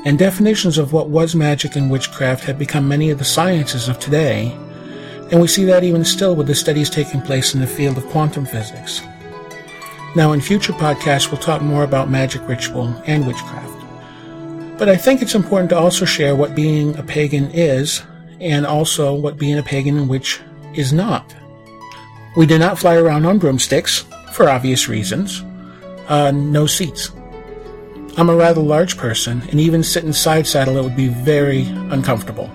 And 0.04 0.18
definitions 0.18 0.80
of 0.80 0.94
what 0.94 1.10
was 1.10 1.36
magic 1.36 1.76
and 1.76 1.92
witchcraft 1.92 2.44
have 2.46 2.58
become 2.58 2.88
many 2.88 3.12
of 3.12 3.20
the 3.20 3.26
sciences 3.26 3.88
of 3.88 4.00
today, 4.00 4.52
and 5.32 5.40
we 5.40 5.48
see 5.48 5.64
that 5.66 5.84
even 5.84 6.04
still 6.04 6.36
with 6.36 6.48
the 6.48 6.56
studies 6.56 6.90
taking 6.90 7.22
place 7.22 7.54
in 7.54 7.62
the 7.62 7.68
field 7.68 7.98
of 7.98 8.06
quantum 8.08 8.46
physics. 8.46 9.02
Now, 10.16 10.32
in 10.32 10.42
future 10.42 10.74
podcasts, 10.74 11.30
we'll 11.30 11.42
talk 11.42 11.62
more 11.62 11.84
about 11.84 12.10
magic 12.10 12.48
ritual 12.48 12.88
and 13.06 13.28
witchcraft. 13.28 14.80
But 14.80 14.90
I 14.90 14.98
think 14.98 15.22
it's 15.22 15.36
important 15.36 15.70
to 15.70 15.78
also 15.78 16.06
share 16.06 16.36
what 16.36 16.56
being 16.56 16.98
a 16.98 17.04
pagan 17.04 17.52
is, 17.52 18.02
and 18.40 18.66
also 18.66 19.14
what 19.14 19.38
being 19.38 19.60
a 19.60 19.64
pagan 19.64 19.98
in 19.98 20.08
witch 20.08 20.40
is 20.74 20.92
not. 20.92 21.36
We 22.36 22.48
do 22.48 22.58
not 22.58 22.80
fly 22.80 22.96
around 22.96 23.26
on 23.26 23.38
broomsticks, 23.38 24.06
for 24.34 24.50
obvious 24.50 24.90
reasons. 24.90 25.44
Uh, 26.08 26.32
no 26.32 26.68
seats. 26.68 27.12
I'm 28.18 28.30
a 28.30 28.36
rather 28.36 28.62
large 28.62 28.96
person, 28.96 29.42
and 29.50 29.60
even 29.60 29.84
sitting 29.84 30.14
side 30.14 30.48
saddle 30.48 30.78
it 30.78 30.84
would 30.84 30.96
be 30.96 31.08
very 31.08 31.64
uncomfortable. 31.64 32.50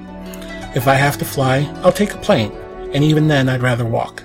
If 0.75 0.87
I 0.87 0.95
have 0.95 1.19
to 1.19 1.25
fly, 1.25 1.71
I'll 1.83 1.93
take 1.93 2.15
a 2.15 2.19
plane, 2.19 2.53
and 2.95 3.03
even 3.03 3.29
then 3.29 3.49
I'd 3.49 3.61
rather 3.61 3.85
walk. 3.85 4.23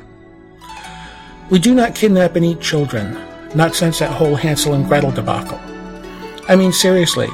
We 1.50 1.60
do 1.60 1.74
not 1.74 1.96
kidnap 1.96 2.36
and 2.36 2.46
eat 2.46 2.62
children, 2.62 3.18
not 3.56 3.76
since 3.76 4.00
that 4.00 4.12
whole 4.12 4.36
Hansel 4.36 4.76
and 4.76 4.88
Gretel 4.88 5.12
debacle. 5.12 5.60
I 6.48 6.56
mean, 6.56 6.72
seriously, 6.72 7.30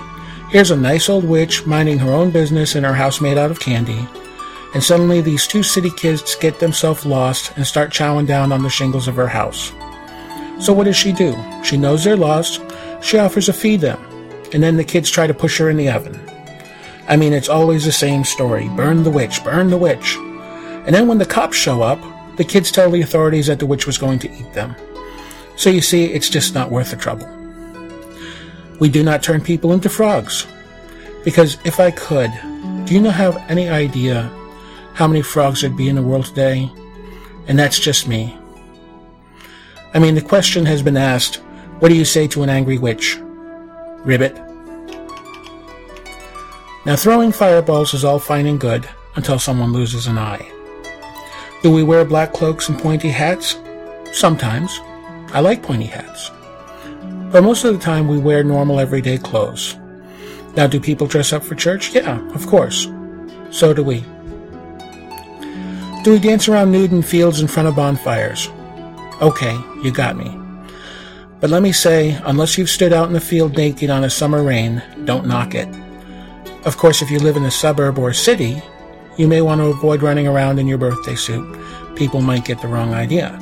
here's 0.50 0.72
a 0.72 0.78
nice 0.78 1.10
old 1.10 1.26
witch 1.26 1.66
minding 1.66 2.00
her 2.00 2.12
own 2.12 2.32
business 2.32 2.76
in 2.76 2.86
her 2.86 2.94
house 2.94 3.20
made 3.20 3.38
out 3.38 3.52
of 3.52 3.60
candy, 3.60 4.08
and 4.74 4.82
suddenly 4.82 5.20
these 5.20 5.46
two 5.46 5.62
city 5.62 5.92
kids 5.92 6.36
get 6.36 6.60
themselves 6.60 7.06
lost 7.06 7.52
and 7.58 7.68
start 7.68 7.92
chowing 7.92 8.26
down 8.26 8.52
on 8.52 8.64
the 8.64 8.70
shingles 8.70 9.10
of 9.10 9.16
her 9.16 9.28
house. 9.28 9.74
So 10.62 10.74
what 10.74 10.84
does 10.84 10.96
she 10.96 11.12
do? 11.12 11.36
She 11.64 11.76
knows 11.76 12.04
they're 12.04 12.16
lost, 12.16 12.62
she 13.02 13.18
offers 13.18 13.48
to 13.48 13.54
feed 13.54 13.82
them, 13.82 14.00
and 14.54 14.62
then 14.62 14.78
the 14.78 14.84
kids 14.84 15.10
try 15.10 15.26
to 15.26 15.34
push 15.34 15.58
her 15.58 15.70
in 15.70 15.78
the 15.78 15.90
oven. 15.90 16.20
I 17.08 17.18
mean, 17.18 17.34
it's 17.34 17.50
always 17.50 17.84
the 17.84 17.92
same 17.92 18.24
story 18.24 18.70
burn 18.70 19.04
the 19.04 19.10
witch, 19.10 19.44
burn 19.44 19.72
the 19.72 19.78
witch. 19.78 20.16
And 20.86 20.94
then 20.94 21.08
when 21.08 21.18
the 21.18 21.26
cops 21.26 21.58
show 21.58 21.82
up, 21.82 22.00
the 22.38 22.44
kids 22.44 22.72
tell 22.72 22.92
the 22.92 23.02
authorities 23.02 23.48
that 23.48 23.60
the 23.60 23.66
witch 23.66 23.88
was 23.88 23.98
going 23.98 24.20
to 24.20 24.32
eat 24.32 24.54
them. 24.54 24.76
So 25.58 25.70
you 25.70 25.82
see, 25.82 26.06
it's 26.06 26.30
just 26.30 26.54
not 26.54 26.72
worth 26.72 26.92
the 26.92 26.98
trouble. 26.98 27.28
We 28.80 28.90
do 28.90 29.04
not 29.04 29.22
turn 29.22 29.42
people 29.42 29.74
into 29.74 29.90
frogs. 29.90 30.48
Because 31.24 31.58
if 31.66 31.80
I 31.80 31.92
could, 31.92 32.32
do 32.86 32.94
you 32.94 33.02
not 33.02 33.14
have 33.14 33.38
any 33.50 33.70
idea 33.70 34.24
how 34.94 35.08
many 35.08 35.22
frogs 35.22 35.62
there'd 35.62 35.78
be 35.78 35.90
in 35.90 35.96
the 35.96 36.02
world 36.02 36.26
today? 36.26 36.72
And 37.48 37.60
that's 37.60 37.80
just 37.80 38.08
me. 38.08 38.38
I 39.94 40.00
mean, 40.00 40.16
the 40.16 40.22
question 40.22 40.66
has 40.66 40.82
been 40.82 40.98
asked 40.98 41.42
what 41.80 41.90
do 41.90 41.96
you 41.96 42.06
say 42.06 42.28
to 42.28 42.44
an 42.44 42.50
angry 42.50 42.78
witch? 42.78 43.18
Ribbit. 44.06 44.36
Now, 46.86 46.96
throwing 46.96 47.32
fireballs 47.32 47.94
is 47.96 48.06
all 48.06 48.20
fine 48.20 48.46
and 48.46 48.60
good 48.60 48.88
until 49.16 49.40
someone 49.40 49.74
loses 49.74 50.06
an 50.06 50.18
eye. 50.20 50.48
Do 51.64 51.72
we 51.72 51.82
wear 51.82 52.06
black 52.06 52.34
cloaks 52.34 52.70
and 52.70 52.80
pointy 52.80 53.10
hats? 53.10 53.58
Sometimes. 54.14 54.80
I 55.34 55.40
like 55.40 55.64
pointy 55.64 55.88
hats. 55.88 56.30
But 57.32 57.44
most 57.44 57.64
of 57.64 57.74
the 57.74 57.84
time 57.84 58.08
we 58.08 58.20
wear 58.20 58.44
normal 58.44 58.80
everyday 58.80 59.18
clothes. 59.18 59.76
Now, 60.56 60.68
do 60.68 60.80
people 60.80 61.08
dress 61.08 61.34
up 61.34 61.44
for 61.44 61.56
church? 61.56 61.96
Yeah, 61.96 62.20
of 62.36 62.46
course. 62.46 62.88
So 63.50 63.74
do 63.74 63.84
we. 63.84 64.02
Do 66.04 66.12
we 66.12 66.20
dance 66.20 66.48
around 66.48 66.72
nude 66.72 66.92
in 66.92 67.02
fields 67.02 67.42
in 67.42 67.48
front 67.48 67.70
of 67.70 67.76
bonfires? 67.76 68.50
Okay, 69.22 69.56
you 69.84 69.92
got 69.92 70.18
me. 70.18 70.36
But 71.40 71.52
let 71.52 71.62
me 71.62 71.72
say, 71.72 72.20
unless 72.26 72.58
you've 72.58 72.72
stood 72.72 72.92
out 72.92 73.06
in 73.06 73.14
the 73.14 73.22
field 73.22 73.56
naked 73.56 73.92
on 73.92 74.04
a 74.04 74.10
summer 74.10 74.42
rain, 74.44 74.82
don't 75.06 75.28
knock 75.28 75.54
it. 75.54 75.68
Of 76.66 76.78
course, 76.78 77.04
if 77.04 77.12
you 77.12 77.20
live 77.20 77.38
in 77.38 77.46
a 77.46 77.52
suburb 77.52 78.00
or 78.00 78.10
a 78.10 78.16
city, 78.16 78.64
you 79.18 79.28
may 79.28 79.42
want 79.42 79.62
to 79.62 79.66
avoid 79.66 80.02
running 80.02 80.28
around 80.28 80.58
in 80.58 80.68
your 80.68 80.80
birthday 80.80 81.14
suit. 81.14 81.46
People 81.96 82.22
might 82.22 82.46
get 82.46 82.62
the 82.62 82.68
wrong 82.68 82.96
idea. 82.96 83.38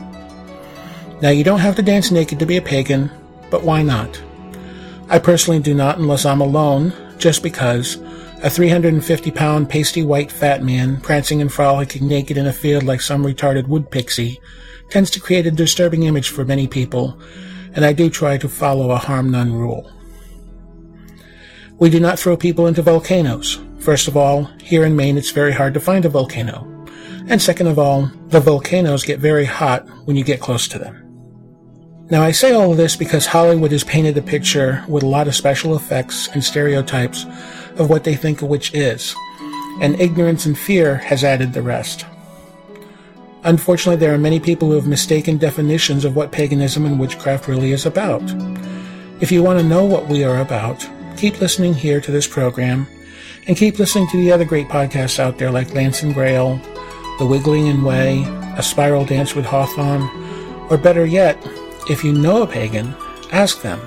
Now, 1.22 1.30
you 1.30 1.46
don't 1.46 1.60
have 1.60 1.78
to 1.78 1.82
dance 1.82 2.12
naked 2.12 2.40
to 2.40 2.46
be 2.46 2.58
a 2.58 2.62
pagan, 2.62 3.10
but 3.50 3.64
why 3.64 3.82
not? 3.82 4.22
I 5.08 5.18
personally 5.18 5.62
do 5.62 5.74
not 5.74 5.98
unless 5.98 6.26
I'm 6.26 6.42
alone, 6.42 6.92
just 7.20 7.42
because 7.42 7.96
a 8.44 8.50
350 8.50 9.32
pound 9.32 9.70
pasty 9.70 10.04
white 10.04 10.32
fat 10.32 10.62
man 10.62 11.00
prancing 11.00 11.42
and 11.42 11.52
frolicking 11.52 12.06
naked 12.06 12.36
in 12.38 12.48
a 12.48 12.54
field 12.54 12.84
like 12.84 13.00
some 13.00 13.24
retarded 13.24 13.68
wood 13.68 13.92
pixie 13.92 14.42
tends 14.90 15.10
to 15.12 15.20
create 15.20 15.46
a 15.46 15.52
disturbing 15.52 16.04
image 16.04 16.30
for 16.30 16.46
many 16.46 16.68
people, 16.68 17.20
and 17.74 17.86
I 17.86 17.94
do 17.94 18.10
try 18.10 18.38
to 18.38 18.50
follow 18.50 18.92
a 18.92 18.98
harm 18.98 19.30
none 19.30 19.54
rule. 19.54 19.92
We 21.78 21.90
do 21.90 22.00
not 22.00 22.20
throw 22.20 22.36
people 22.36 22.68
into 22.68 22.82
volcanoes. 22.82 23.60
First 23.80 24.08
of 24.08 24.18
all, 24.18 24.46
here 24.62 24.84
in 24.84 24.96
Maine 24.96 25.18
it's 25.18 25.32
very 25.32 25.54
hard 25.54 25.74
to 25.76 25.80
find 25.80 26.04
a 26.04 26.10
volcano. 26.10 26.68
And 27.30 27.42
second 27.42 27.68
of 27.68 27.80
all, 27.80 28.12
the 28.28 28.40
volcanoes 28.40 29.06
get 29.06 29.20
very 29.20 29.46
hot 29.46 29.88
when 30.06 30.18
you 30.18 30.24
get 30.24 30.42
close 30.42 30.68
to 30.70 30.80
them. 30.80 31.06
Now 32.10 32.24
I 32.24 32.32
say 32.32 32.54
all 32.54 32.72
of 32.72 32.78
this 32.78 32.96
because 32.96 33.28
Hollywood 33.28 33.72
has 33.72 33.84
painted 33.84 34.18
a 34.18 34.22
picture 34.22 34.84
with 34.88 35.04
a 35.04 35.08
lot 35.08 35.28
of 35.28 35.36
special 35.36 35.76
effects 35.76 36.28
and 36.34 36.44
stereotypes 36.44 37.26
of 37.78 37.90
what 37.90 38.04
they 38.04 38.16
think 38.16 38.42
a 38.42 38.48
witch 38.48 38.74
is, 38.74 39.16
and 39.80 40.02
ignorance 40.02 40.48
and 40.48 40.58
fear 40.58 40.96
has 40.96 41.24
added 41.24 41.54
the 41.54 41.62
rest. 41.62 42.06
Unfortunately, 43.44 43.96
there 43.96 44.14
are 44.14 44.18
many 44.18 44.38
people 44.38 44.68
who 44.68 44.76
have 44.76 44.88
mistaken 44.88 45.38
definitions 45.38 46.04
of 46.04 46.14
what 46.14 46.32
paganism 46.32 46.86
and 46.86 47.00
witchcraft 47.00 47.48
really 47.48 47.72
is 47.72 47.86
about. 47.86 48.22
If 49.22 49.32
you 49.32 49.42
want 49.42 49.60
to 49.60 49.66
know 49.66 49.86
what 49.86 50.08
we 50.08 50.26
are 50.26 50.42
about, 50.42 50.88
keep 51.16 51.40
listening 51.40 51.74
here 51.74 52.02
to 52.02 52.12
this 52.12 52.28
program 52.28 52.86
and 53.48 53.56
keep 53.56 53.80
listening 53.80 54.10
to 54.10 54.18
the 54.18 54.32
other 54.32 54.44
great 54.44 54.68
podcasts 54.68 55.20
out 55.20 55.38
there 55.38 55.52
like 55.52 55.74
Lance 55.74 56.04
and 56.04 56.14
Grail, 56.14 56.58
The 57.18 57.26
Wigglian 57.26 57.84
Way, 57.84 58.24
A 58.58 58.64
Spiral 58.64 59.06
Dance 59.06 59.36
with 59.36 59.46
Hawthorne, 59.46 60.10
or 60.70 60.78
better 60.78 61.06
yet, 61.06 61.38
if 61.90 62.04
you 62.04 62.12
know 62.12 62.44
a 62.44 62.48
pagan, 62.48 62.94
ask 63.32 63.62
them. 63.62 63.80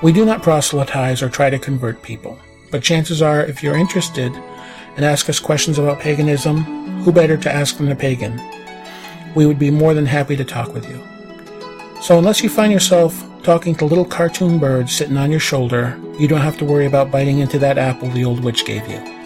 We 0.00 0.12
do 0.12 0.24
not 0.24 0.42
proselytize 0.42 1.22
or 1.22 1.28
try 1.28 1.50
to 1.50 1.58
convert 1.58 2.02
people, 2.02 2.38
but 2.70 2.82
chances 2.82 3.20
are 3.20 3.44
if 3.44 3.62
you're 3.62 3.76
interested 3.76 4.34
and 4.96 5.04
ask 5.04 5.28
us 5.28 5.38
questions 5.38 5.78
about 5.78 6.00
paganism, 6.00 6.64
who 7.02 7.12
better 7.12 7.36
to 7.36 7.52
ask 7.52 7.76
than 7.76 7.92
a 7.92 7.96
pagan? 7.96 8.40
We 9.34 9.46
would 9.46 9.58
be 9.58 9.70
more 9.70 9.94
than 9.94 10.06
happy 10.06 10.36
to 10.36 10.44
talk 10.44 10.74
with 10.74 10.88
you. 10.88 11.00
So 12.02 12.18
unless 12.18 12.42
you 12.42 12.48
find 12.48 12.72
yourself 12.72 13.24
talking 13.42 13.74
to 13.76 13.84
little 13.84 14.04
cartoon 14.04 14.58
birds 14.58 14.94
sitting 14.94 15.16
on 15.16 15.30
your 15.30 15.40
shoulder, 15.40 15.98
you 16.18 16.28
don't 16.28 16.40
have 16.40 16.58
to 16.58 16.64
worry 16.64 16.86
about 16.86 17.10
biting 17.10 17.38
into 17.38 17.58
that 17.60 17.78
apple 17.78 18.08
the 18.10 18.24
old 18.24 18.42
witch 18.42 18.64
gave 18.64 18.86
you. 18.88 19.21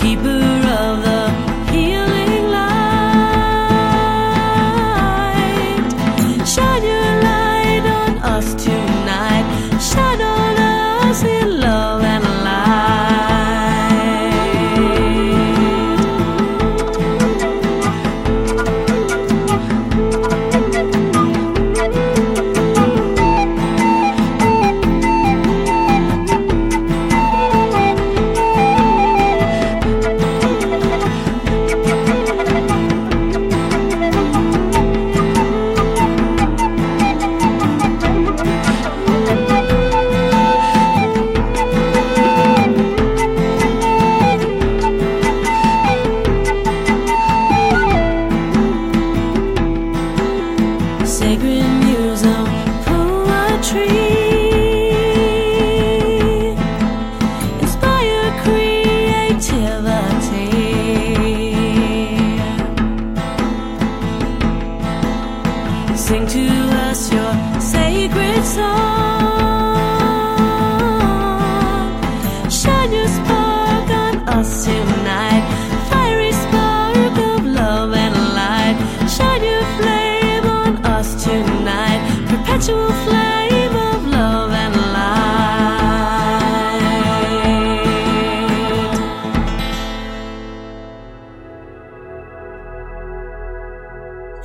Keeper 0.00 0.28
of 0.28 0.57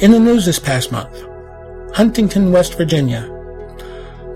In 0.03 0.11
the 0.11 0.19
news 0.19 0.45
this 0.45 0.59
past 0.59 0.91
month, 0.91 1.25
Huntington, 1.95 2.51
West 2.51 2.75
Virginia. 2.75 3.23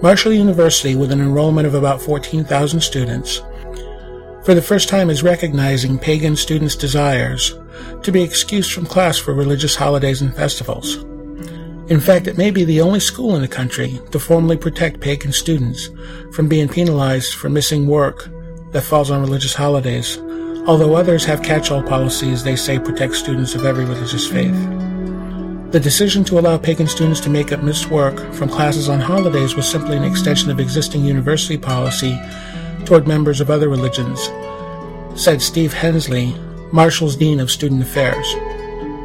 Marshall 0.01 0.31
University, 0.31 0.95
with 0.95 1.11
an 1.11 1.19
enrollment 1.19 1.67
of 1.67 1.73
about 1.73 2.01
14,000 2.01 2.79
students, 2.79 3.41
for 4.45 4.53
the 4.53 4.61
first 4.61 4.87
time 4.87 5.09
is 5.09 5.23
recognizing 5.23 5.99
pagan 5.99 6.37
students' 6.37 6.77
desires 6.77 7.53
to 8.01 8.13
be 8.13 8.23
excused 8.23 8.71
from 8.71 8.85
class 8.85 9.17
for 9.17 9.33
religious 9.33 9.75
holidays 9.75 10.21
and 10.21 10.33
festivals. 10.33 11.03
In 11.91 11.99
fact, 11.99 12.27
it 12.27 12.37
may 12.37 12.49
be 12.49 12.63
the 12.63 12.79
only 12.79 13.01
school 13.01 13.35
in 13.35 13.41
the 13.41 13.47
country 13.49 13.99
to 14.11 14.19
formally 14.19 14.55
protect 14.55 15.01
pagan 15.01 15.33
students 15.33 15.89
from 16.31 16.47
being 16.47 16.69
penalized 16.69 17.33
for 17.33 17.49
missing 17.49 17.87
work 17.87 18.29
that 18.71 18.83
falls 18.83 19.11
on 19.11 19.19
religious 19.19 19.53
holidays, 19.53 20.17
although 20.65 20.95
others 20.95 21.25
have 21.25 21.43
catch-all 21.43 21.83
policies 21.83 22.41
they 22.41 22.55
say 22.55 22.79
protect 22.79 23.15
students 23.15 23.53
of 23.53 23.65
every 23.65 23.83
religious 23.83 24.25
faith. 24.25 24.86
The 25.71 25.81
decision 25.81 26.23
to 26.25 26.39
allow 26.39 26.57
pagan 26.57 26.87
students 26.87 27.19
to 27.19 27.29
make 27.29 27.51
up 27.51 27.61
missed 27.61 27.91
work 27.91 28.17
from 28.33 28.47
classes 28.47 28.87
on 28.87 29.01
holidays 29.01 29.53
was 29.53 29.69
simply 29.69 29.97
an 29.97 30.05
extension 30.05 30.49
of 30.49 30.61
existing 30.61 31.03
university 31.03 31.57
policy 31.57 32.17
toward 32.85 33.05
members 33.05 33.41
of 33.41 33.51
other 33.51 33.67
religions, 33.67 34.29
said 35.21 35.41
Steve 35.41 35.73
Hensley, 35.73 36.33
Marshall's 36.71 37.17
Dean 37.17 37.41
of 37.41 37.51
Student 37.51 37.81
Affairs. 37.81 38.25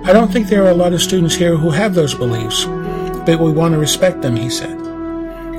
I 0.04 0.12
don't 0.12 0.32
think 0.32 0.46
there 0.46 0.62
are 0.62 0.70
a 0.70 0.74
lot 0.74 0.92
of 0.92 1.02
students 1.02 1.34
here 1.34 1.56
who 1.56 1.70
have 1.70 1.94
those 1.94 2.14
beliefs, 2.14 2.64
but 3.26 3.40
we 3.40 3.50
want 3.50 3.74
to 3.74 3.80
respect 3.80 4.22
them, 4.22 4.36
he 4.36 4.48
said. 4.48 4.78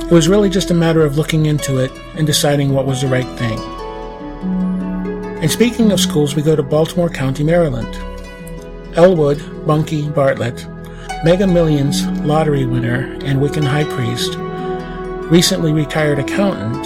It 0.04 0.12
was 0.12 0.30
really 0.30 0.50
just 0.50 0.72
a 0.72 0.74
matter 0.74 1.06
of 1.06 1.18
looking 1.18 1.48
into 1.48 1.80
it 1.80 1.92
and 2.16 2.26
deciding 2.26 2.74
what 2.74 2.86
was 2.86 3.02
the 3.02 3.08
right 3.08 3.28
thing. 3.38 3.60
And 5.42 5.52
speaking 5.52 5.92
of 5.92 6.00
schools, 6.00 6.34
we 6.34 6.42
go 6.42 6.56
to 6.56 6.64
Baltimore 6.64 7.10
County, 7.10 7.44
Maryland. 7.44 7.94
Elwood 8.96 9.66
Bunky 9.66 10.08
Bartlett, 10.08 10.66
Mega 11.24 11.48
Millions 11.48 12.06
lottery 12.26 12.66
winner 12.66 13.18
and 13.24 13.40
Wiccan 13.40 13.64
high 13.64 13.86
priest, 13.86 14.36
recently 15.32 15.72
retired 15.72 16.20
accountant, 16.20 16.86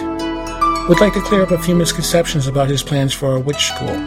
would 0.88 1.00
like 1.00 1.14
to 1.14 1.22
clear 1.22 1.42
up 1.42 1.50
a 1.50 1.58
few 1.58 1.74
misconceptions 1.74 2.46
about 2.46 2.70
his 2.70 2.84
plans 2.84 3.12
for 3.12 3.36
a 3.36 3.40
witch 3.40 3.66
school. 3.66 3.98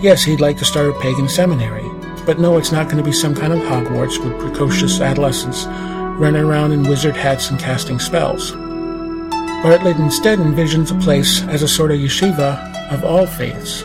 Yes, 0.00 0.22
he'd 0.24 0.40
like 0.40 0.56
to 0.56 0.64
start 0.64 0.88
a 0.88 0.98
pagan 1.00 1.28
seminary, 1.28 1.86
but 2.24 2.38
no, 2.38 2.56
it's 2.56 2.72
not 2.72 2.86
going 2.86 2.96
to 2.96 3.02
be 3.04 3.12
some 3.12 3.34
kind 3.34 3.52
of 3.52 3.58
Hogwarts 3.58 4.24
with 4.24 4.40
precocious 4.40 4.98
adolescents 5.02 5.66
running 6.18 6.42
around 6.42 6.72
in 6.72 6.88
wizard 6.88 7.14
hats 7.14 7.50
and 7.50 7.60
casting 7.60 7.98
spells. 7.98 8.52
Bartlett 9.62 9.98
instead 9.98 10.38
envisions 10.38 10.96
a 10.96 11.04
place 11.04 11.42
as 11.42 11.62
a 11.62 11.68
sort 11.68 11.90
of 11.90 11.98
yeshiva 11.98 12.90
of 12.90 13.04
all 13.04 13.26
faiths, 13.26 13.82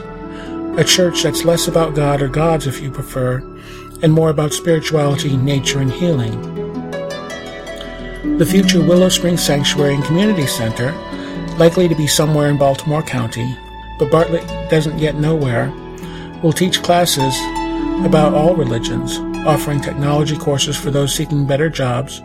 a 0.77 0.83
church 0.85 1.23
that's 1.23 1.43
less 1.43 1.67
about 1.67 1.93
God 1.93 2.21
or 2.21 2.29
gods, 2.29 2.67
if 2.67 2.81
you 2.81 2.89
prefer, 2.89 3.41
and 4.01 4.13
more 4.13 4.29
about 4.29 4.53
spirituality, 4.53 5.35
nature, 5.37 5.79
and 5.79 5.91
healing. 5.91 6.39
The 8.37 8.45
future 8.45 8.81
Willow 8.81 9.09
Spring 9.09 9.37
Sanctuary 9.37 9.95
and 9.95 10.03
Community 10.03 10.47
Center, 10.47 10.91
likely 11.57 11.87
to 11.87 11.95
be 11.95 12.07
somewhere 12.07 12.49
in 12.49 12.57
Baltimore 12.57 13.03
County, 13.03 13.57
but 13.97 14.11
Bartlett 14.11 14.47
doesn't 14.69 14.99
yet 14.99 15.15
know 15.15 15.35
where, 15.35 15.69
will 16.41 16.53
teach 16.53 16.81
classes 16.81 17.35
about 18.05 18.33
all 18.33 18.55
religions, 18.55 19.17
offering 19.45 19.81
technology 19.81 20.37
courses 20.37 20.77
for 20.77 20.91
those 20.91 21.13
seeking 21.13 21.45
better 21.45 21.69
jobs 21.69 22.21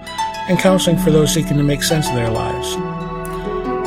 and 0.49 0.59
counseling 0.59 0.99
for 0.99 1.11
those 1.11 1.33
seeking 1.33 1.57
to 1.57 1.63
make 1.63 1.83
sense 1.83 2.09
of 2.09 2.15
their 2.15 2.31
lives. 2.31 2.75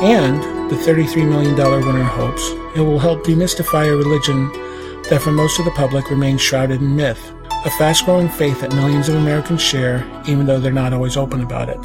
And, 0.02 0.42
the 0.70 0.76
$33 0.76 1.26
million 1.26 1.56
winner 1.56 2.04
hopes, 2.04 2.50
it 2.76 2.80
will 2.80 2.98
help 2.98 3.24
demystify 3.24 3.88
a 3.88 3.96
religion 3.96 4.52
that 5.08 5.22
for 5.22 5.32
most 5.32 5.58
of 5.58 5.64
the 5.64 5.70
public 5.70 6.10
remains 6.10 6.42
shrouded 6.42 6.82
in 6.82 6.94
myth, 6.94 7.32
a 7.64 7.70
fast 7.70 8.04
growing 8.04 8.28
faith 8.28 8.60
that 8.60 8.74
millions 8.74 9.08
of 9.08 9.16
Americans 9.16 9.60
share, 9.60 10.06
even 10.28 10.46
though 10.46 10.60
they're 10.60 10.72
not 10.72 10.92
always 10.92 11.16
open 11.16 11.42
about 11.42 11.68
it. 11.68 11.78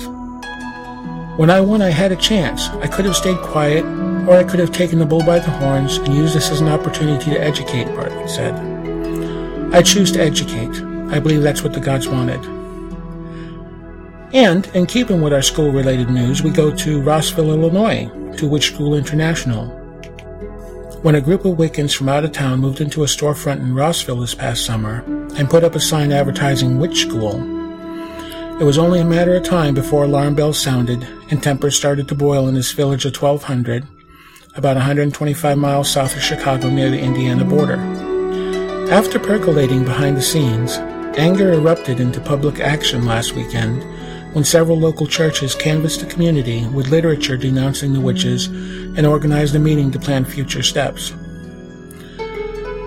When 1.38 1.50
I 1.50 1.62
won, 1.62 1.82
I 1.82 1.90
had 1.90 2.12
a 2.12 2.16
chance. 2.16 2.68
I 2.68 2.88
could 2.88 3.06
have 3.06 3.16
stayed 3.16 3.38
quiet, 3.38 3.84
or 4.28 4.38
I 4.38 4.44
could 4.44 4.60
have 4.60 4.72
taken 4.72 5.00
the 5.00 5.06
bull 5.06 5.26
by 5.26 5.40
the 5.40 5.50
horns 5.50 5.98
and 5.98 6.14
used 6.14 6.36
this 6.36 6.52
as 6.52 6.62
an 6.62 6.68
opportunity 6.68 7.32
to 7.32 7.42
educate, 7.42 7.86
Bartlett 7.96 8.30
said. 8.30 8.54
I 9.74 9.82
choose 9.82 10.12
to 10.12 10.22
educate. 10.22 10.70
I 11.12 11.20
believe 11.20 11.42
that's 11.42 11.64
what 11.64 11.74
the 11.74 11.80
gods 11.80 12.08
wanted. 12.08 12.46
And, 14.32 14.68
in 14.76 14.86
keeping 14.86 15.22
with 15.22 15.34
our 15.34 15.42
school 15.42 15.72
related 15.72 16.12
news, 16.12 16.44
we 16.44 16.52
go 16.52 16.74
to 16.76 17.02
Rossville, 17.02 17.52
Illinois, 17.52 18.10
to 18.38 18.48
Witch 18.48 18.68
School 18.68 18.94
International. 18.94 19.83
When 21.04 21.16
a 21.16 21.22
group 21.22 21.44
of 21.44 21.58
Wiccans 21.58 21.94
from 21.94 22.08
out 22.08 22.24
of 22.24 22.32
town 22.32 22.62
moved 22.62 22.80
into 22.80 23.04
a 23.04 23.08
storefront 23.08 23.60
in 23.60 23.76
Rossville 23.76 24.22
this 24.22 24.34
past 24.34 24.66
summer 24.66 25.04
and 25.36 25.50
put 25.50 25.66
up 25.66 25.76
a 25.76 25.80
sign 25.82 26.13
advertising 26.13 26.80
Witch 26.80 27.02
School, 27.02 27.42
it 28.62 28.63
was 28.63 28.78
only 28.78 29.02
a 29.02 29.06
matter 29.06 29.36
of 29.36 29.44
time 29.44 29.74
before 29.74 30.06
alarm 30.06 30.34
bells 30.34 30.58
sounded 30.58 31.06
and 31.30 31.44
tempers 31.44 31.76
started 31.76 32.08
to 32.08 32.16
boil 32.16 32.48
in 32.48 32.56
this 32.56 32.72
village 32.72 33.04
of 33.04 33.22
1200, 33.22 33.86
about 34.56 34.78
125 34.78 35.58
miles 35.58 35.92
south 35.92 36.16
of 36.16 36.22
Chicago 36.24 36.70
near 36.70 36.89
the 36.89 37.02
Indiana 37.02 37.44
border. 37.44 37.76
After 38.89 39.20
percolating 39.20 39.84
behind 39.84 40.16
the 40.16 40.22
scenes, 40.22 40.78
anger 41.18 41.52
erupted 41.52 42.00
into 42.00 42.22
public 42.22 42.62
action 42.62 43.06
last 43.06 43.34
weekend 43.34 43.84
when 44.34 44.46
several 44.46 44.80
local 44.80 45.06
churches 45.06 45.54
canvassed 45.54 46.00
the 46.00 46.06
community 46.06 46.66
with 46.68 46.88
literature 46.88 47.36
denouncing 47.36 47.92
the 47.92 48.00
witches 48.00 48.48
and 48.95 49.06
organized 49.06 49.56
a 49.56 49.60
meeting 49.60 49.91
to 49.91 49.99
plan 49.99 50.25
future 50.25 50.63
steps. 50.63 51.13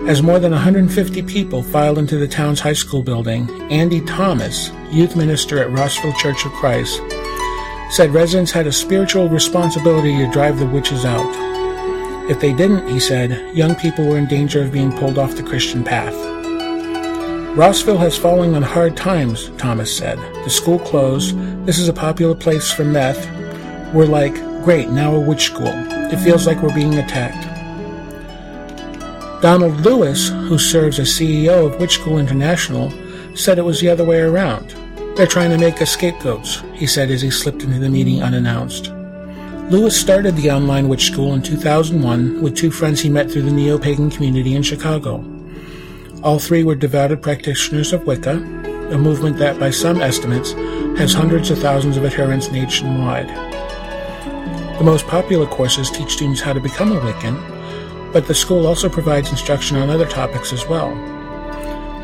As 0.07 0.21
more 0.21 0.39
than 0.39 0.51
150 0.51 1.21
people 1.23 1.61
filed 1.61 1.97
into 1.97 2.17
the 2.17 2.27
town's 2.27 2.61
high 2.61 2.73
school 2.73 3.03
building, 3.03 3.49
Andy 3.71 3.99
Thomas, 4.01 4.71
youth 4.89 5.15
minister 5.17 5.59
at 5.59 5.69
Rossville 5.71 6.13
Church 6.13 6.45
of 6.45 6.53
Christ, 6.53 7.01
said 7.89 8.13
residents 8.13 8.51
had 8.51 8.67
a 8.67 8.71
spiritual 8.71 9.27
responsibility 9.27 10.15
to 10.17 10.31
drive 10.31 10.59
the 10.59 10.65
witches 10.65 11.03
out. 11.03 11.29
If 12.29 12.39
they 12.39 12.53
didn't, 12.53 12.87
he 12.87 12.99
said, 12.99 13.55
young 13.55 13.75
people 13.75 14.05
were 14.05 14.17
in 14.17 14.27
danger 14.27 14.61
of 14.61 14.71
being 14.71 14.91
pulled 14.91 15.17
off 15.17 15.35
the 15.35 15.43
Christian 15.43 15.83
path. 15.83 16.15
Rossville 17.57 17.97
has 17.97 18.17
fallen 18.17 18.53
on 18.53 18.61
hard 18.61 18.95
times, 18.95 19.49
Thomas 19.57 19.95
said. 19.95 20.17
The 20.43 20.49
school 20.49 20.79
closed. 20.79 21.37
This 21.65 21.79
is 21.79 21.87
a 21.87 21.93
popular 21.93 22.35
place 22.35 22.71
for 22.71 22.83
meth. 22.83 23.25
We're 23.93 24.05
like, 24.05 24.35
great, 24.63 24.89
now 24.89 25.15
a 25.15 25.19
witch 25.19 25.45
school. 25.45 25.86
It 26.11 26.23
feels 26.23 26.47
like 26.47 26.61
we're 26.61 26.73
being 26.73 26.95
attacked. 26.95 27.45
Donald 29.41 29.81
Lewis, 29.81 30.29
who 30.29 30.57
serves 30.57 30.99
as 30.99 31.09
CEO 31.09 31.65
of 31.65 31.79
Witch 31.79 31.95
School 31.95 32.17
International, 32.17 32.91
said 33.35 33.59
it 33.59 33.65
was 33.65 33.81
the 33.81 33.89
other 33.89 34.05
way 34.05 34.21
around. 34.21 34.73
They're 35.15 35.27
trying 35.27 35.51
to 35.51 35.57
make 35.57 35.81
us 35.81 35.91
scapegoats, 35.91 36.63
he 36.73 36.87
said 36.87 37.11
as 37.11 37.21
he 37.21 37.29
slipped 37.29 37.61
into 37.61 37.77
the 37.77 37.89
meeting 37.89 38.23
unannounced. 38.23 38.91
Lewis 39.69 39.99
started 39.99 40.35
the 40.37 40.49
online 40.49 40.87
witch 40.87 41.07
school 41.07 41.33
in 41.33 41.41
2001 41.41 42.41
with 42.41 42.55
two 42.55 42.71
friends 42.71 43.01
he 43.01 43.09
met 43.09 43.29
through 43.29 43.41
the 43.41 43.51
neo 43.51 43.77
pagan 43.77 44.09
community 44.09 44.55
in 44.55 44.63
Chicago. 44.63 45.25
All 46.23 46.39
three 46.39 46.63
were 46.63 46.75
devoted 46.75 47.21
practitioners 47.21 47.93
of 47.93 48.07
Wicca, 48.07 48.37
a 48.91 48.97
movement 48.97 49.37
that, 49.37 49.59
by 49.59 49.71
some 49.71 50.01
estimates, 50.01 50.53
has 50.97 51.13
hundreds 51.13 51.51
of 51.51 51.59
thousands 51.59 51.97
of 51.97 52.05
adherents 52.05 52.49
nationwide. 52.49 53.46
The 54.77 54.83
most 54.83 55.07
popular 55.07 55.47
courses 55.47 55.89
teach 55.89 56.11
students 56.11 56.39
how 56.39 56.53
to 56.53 56.59
become 56.59 56.91
a 56.91 56.99
Wiccan, 56.99 58.13
but 58.13 58.27
the 58.27 58.35
school 58.35 58.67
also 58.67 58.87
provides 58.87 59.31
instruction 59.31 59.75
on 59.75 59.89
other 59.89 60.05
topics 60.05 60.53
as 60.53 60.67
well. 60.67 60.93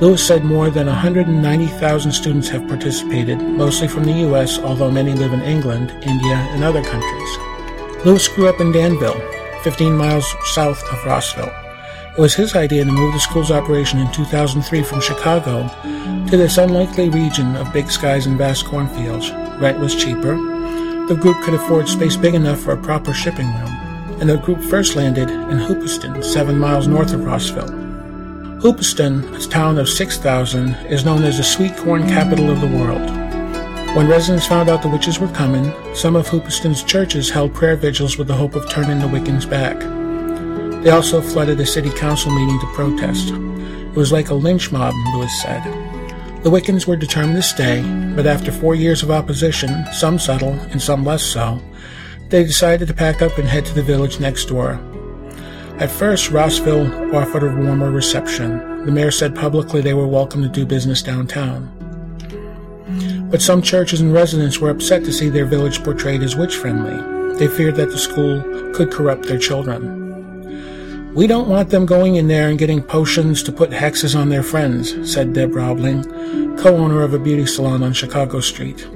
Lewis 0.02 0.26
said 0.26 0.44
more 0.44 0.72
than 0.72 0.88
190,000 0.88 2.12
students 2.12 2.50
have 2.50 2.68
participated, 2.68 3.40
mostly 3.40 3.88
from 3.88 4.06
the 4.06 4.20
U.S., 4.28 4.58
although 4.58 4.90
many 4.90 5.14
live 5.14 5.34
in 5.34 5.44
England, 5.44 5.92
India, 6.02 6.36
and 6.36 6.64
other 6.64 6.84
countries. 6.84 7.38
Lewis 8.06 8.28
grew 8.28 8.50
up 8.50 8.60
in 8.60 8.72
Danville, 8.72 9.22
15 9.62 9.96
miles 9.96 10.26
south 10.54 10.84
of 10.92 11.06
Rossville. 11.06 11.54
It 12.18 12.20
was 12.20 12.34
his 12.34 12.56
idea 12.56 12.86
to 12.86 12.92
move 12.92 13.14
the 13.14 13.20
school's 13.20 13.52
operation 13.52 14.00
in 14.00 14.12
2003 14.12 14.84
from 14.84 15.00
Chicago 15.00 15.70
to 16.28 16.38
this 16.38 16.58
unlikely 16.58 17.10
region 17.10 17.56
of 17.56 17.72
big 17.72 17.90
skies 17.92 18.26
and 18.26 18.38
vast 18.38 18.66
cornfields. 18.66 19.32
Rent 19.62 19.80
was 19.80 19.96
cheaper. 19.96 20.53
The 21.10 21.16
group 21.16 21.36
could 21.44 21.54
afford 21.54 21.90
space 21.90 22.16
big 22.16 22.34
enough 22.34 22.62
for 22.62 22.72
a 22.72 22.82
proper 22.82 23.12
shipping 23.12 23.48
room. 23.48 24.20
And 24.22 24.30
the 24.30 24.38
group 24.38 24.62
first 24.62 24.96
landed 24.96 25.30
in 25.30 25.60
Hoopeston, 25.60 26.24
seven 26.24 26.58
miles 26.58 26.88
north 26.88 27.14
of 27.14 27.26
Rossville. 27.26 27.68
Hoopeston, 28.62 29.36
a 29.36 29.40
town 29.42 29.78
of 29.78 29.90
6,000, 29.90 30.76
is 30.88 31.04
known 31.04 31.24
as 31.24 31.38
the 31.38 31.44
sweet 31.44 31.76
corn 31.76 32.08
capital 32.08 32.50
of 32.50 32.62
the 32.62 32.68
world. 32.68 33.02
When 33.98 34.08
residents 34.08 34.48
found 34.48 34.70
out 34.70 34.82
the 34.82 34.88
witches 34.88 35.20
were 35.20 35.28
coming, 35.28 35.74
some 35.94 36.16
of 36.16 36.30
Hoopeston's 36.30 36.84
churches 36.84 37.30
held 37.30 37.54
prayer 37.54 37.76
vigils 37.76 38.18
with 38.18 38.30
the 38.30 38.36
hope 38.36 38.56
of 38.56 38.70
turning 38.70 39.00
the 39.00 39.06
Wiccans 39.06 39.50
back. 39.50 39.78
They 40.84 40.92
also 40.92 41.22
flooded 41.22 41.60
a 41.60 41.66
city 41.66 41.90
council 41.90 42.32
meeting 42.32 42.62
to 42.62 42.68
protest. 42.68 43.32
It 43.32 43.96
was 43.98 44.14
like 44.14 44.30
a 44.30 44.36
lynch 44.36 44.72
mob, 44.72 44.94
Lewis 45.14 45.42
said. 45.42 45.83
The 46.44 46.50
Wiccans 46.50 46.86
were 46.86 46.98
determined 46.98 47.38
to 47.38 47.42
stay, 47.42 47.82
but 48.18 48.28
after 48.28 48.52
four 48.52 48.76
years 48.76 49.02
of 49.02 49.10
opposition, 49.10 49.86
some 49.94 50.20
subtle 50.20 50.52
and 50.72 50.82
some 50.82 51.06
less 51.06 51.24
so, 51.24 51.62
they 52.28 52.44
decided 52.44 52.90
to 52.90 52.94
pack 52.94 53.22
up 53.22 53.38
and 53.38 53.48
head 53.48 53.66
to 53.66 53.74
the 53.74 53.82
village 53.82 54.20
next 54.20 54.48
door. 54.48 54.78
At 55.80 55.90
first, 55.90 56.32
Rossville 56.32 57.16
offered 57.16 57.44
a 57.44 57.56
warmer 57.56 57.92
reception. 57.92 58.86
The 58.86 58.92
mayor 58.92 59.10
said 59.10 59.38
publicly 59.38 59.80
they 59.80 59.94
were 59.94 60.06
welcome 60.06 60.42
to 60.42 60.50
do 60.50 60.66
business 60.66 61.02
downtown. 61.02 61.72
But 63.32 63.42
some 63.42 63.62
churches 63.62 64.02
and 64.02 64.14
residents 64.14 64.60
were 64.60 64.70
upset 64.70 65.06
to 65.06 65.14
see 65.14 65.30
their 65.30 65.46
village 65.46 65.82
portrayed 65.82 66.24
as 66.24 66.36
witch 66.36 66.58
friendly. 66.58 67.38
They 67.40 67.48
feared 67.48 67.78
that 67.78 67.92
the 67.92 67.98
school 67.98 68.42
could 68.74 68.92
corrupt 68.92 69.28
their 69.28 69.40
children. 69.40 70.03
We 71.16 71.28
don't 71.28 71.48
want 71.48 71.70
them 71.70 71.86
going 71.86 72.16
in 72.16 72.28
there 72.28 72.50
and 72.50 72.58
getting 72.58 72.82
potions 72.82 73.44
to 73.44 73.52
put 73.52 73.70
hexes 73.70 74.20
on 74.20 74.30
their 74.30 74.42
friends, 74.42 75.12
said 75.12 75.34
Deb 75.34 75.54
Roblin, 75.54 76.58
co-owner 76.58 77.04
of 77.04 77.14
a 77.14 77.20
beauty 77.20 77.46
salon 77.46 77.84
on 77.84 77.94
Chicago 77.94 78.40
Street. 78.40 78.88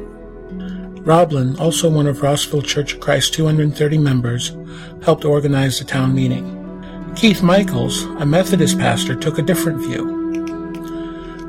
Roblin, 1.06 1.56
also 1.60 1.88
one 1.92 2.08
of 2.08 2.24
Rossville 2.24 2.64
Church 2.64 2.96
of 2.96 3.02
Christ's 3.02 3.30
230 3.36 4.00
members, 4.00 4.58
helped 5.04 5.26
organize 5.26 5.78
the 5.78 5.86
town 5.86 6.16
meeting. 6.16 7.14
Keith 7.16 7.44
Michaels, 7.44 8.06
a 8.20 8.26
Methodist 8.26 8.80
pastor, 8.80 9.14
took 9.14 9.38
a 9.38 9.44
different 9.44 9.80
view. 9.80 10.18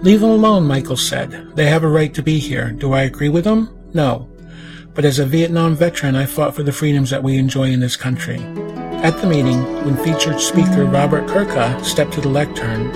Leave 0.03 0.21
them 0.21 0.31
alone, 0.31 0.67
Michaels 0.67 1.05
said. 1.05 1.31
They 1.57 1.67
have 1.67 1.83
a 1.83 1.89
right 1.89 2.13
to 2.13 2.23
be 2.23 2.39
here. 2.39 2.73
Do 2.73 2.93
I 2.93 3.03
agree 3.03 3.31
with 3.31 3.45
them? 3.45 3.75
No. 3.95 4.31
But 4.93 5.07
as 5.07 5.19
a 5.19 5.25
Vietnam 5.25 5.75
veteran, 5.75 6.15
I 6.15 6.27
fought 6.27 6.55
for 6.55 6.63
the 6.63 6.73
freedoms 6.73 7.09
that 7.09 7.23
we 7.23 7.39
enjoy 7.39 7.71
in 7.71 7.81
this 7.81 7.97
country. 7.97 8.39
At 9.01 9.21
the 9.21 9.29
meeting, 9.29 9.63
when 9.85 9.97
featured 9.97 10.41
speaker 10.41 10.85
Robert 10.85 11.29
Kurka 11.29 11.85
stepped 11.85 12.13
to 12.15 12.21
the 12.21 12.29
lectern, 12.29 12.91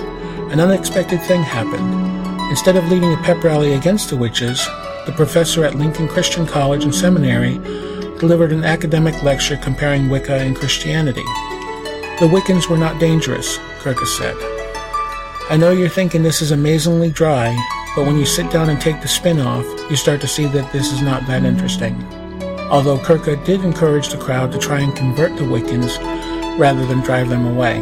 an 0.51 0.59
unexpected 0.59 1.21
thing 1.21 1.41
happened. 1.41 2.41
Instead 2.49 2.75
of 2.75 2.91
leading 2.91 3.13
a 3.13 3.21
pep 3.23 3.41
rally 3.41 3.73
against 3.73 4.09
the 4.09 4.17
witches, 4.17 4.59
the 5.05 5.13
professor 5.15 5.63
at 5.63 5.75
Lincoln 5.75 6.09
Christian 6.09 6.45
College 6.45 6.83
and 6.83 6.93
Seminary 6.93 7.53
delivered 8.19 8.51
an 8.51 8.65
academic 8.65 9.23
lecture 9.23 9.55
comparing 9.55 10.09
Wicca 10.09 10.35
and 10.35 10.57
Christianity. 10.57 11.23
The 12.19 12.29
Wiccans 12.29 12.67
were 12.67 12.77
not 12.77 12.99
dangerous, 12.99 13.57
Kurka 13.79 14.05
said. 14.05 14.35
I 15.49 15.55
know 15.57 15.71
you're 15.71 15.87
thinking 15.87 16.21
this 16.21 16.41
is 16.41 16.51
amazingly 16.51 17.11
dry, 17.11 17.55
but 17.95 18.05
when 18.05 18.17
you 18.17 18.25
sit 18.25 18.51
down 18.51 18.69
and 18.69 18.81
take 18.81 19.01
the 19.01 19.07
spin 19.07 19.39
off, 19.39 19.65
you 19.89 19.95
start 19.95 20.19
to 20.19 20.27
see 20.27 20.47
that 20.47 20.69
this 20.73 20.91
is 20.91 21.01
not 21.01 21.25
that 21.27 21.45
interesting 21.45 21.97
although 22.73 22.97
Kurka 22.97 23.35
did 23.45 23.63
encourage 23.63 24.09
the 24.09 24.17
crowd 24.17 24.51
to 24.51 24.57
try 24.57 24.79
and 24.79 24.95
convert 24.95 25.37
the 25.37 25.43
Wiccans 25.43 25.95
rather 26.57 26.83
than 26.87 27.01
drive 27.01 27.29
them 27.29 27.45
away. 27.45 27.79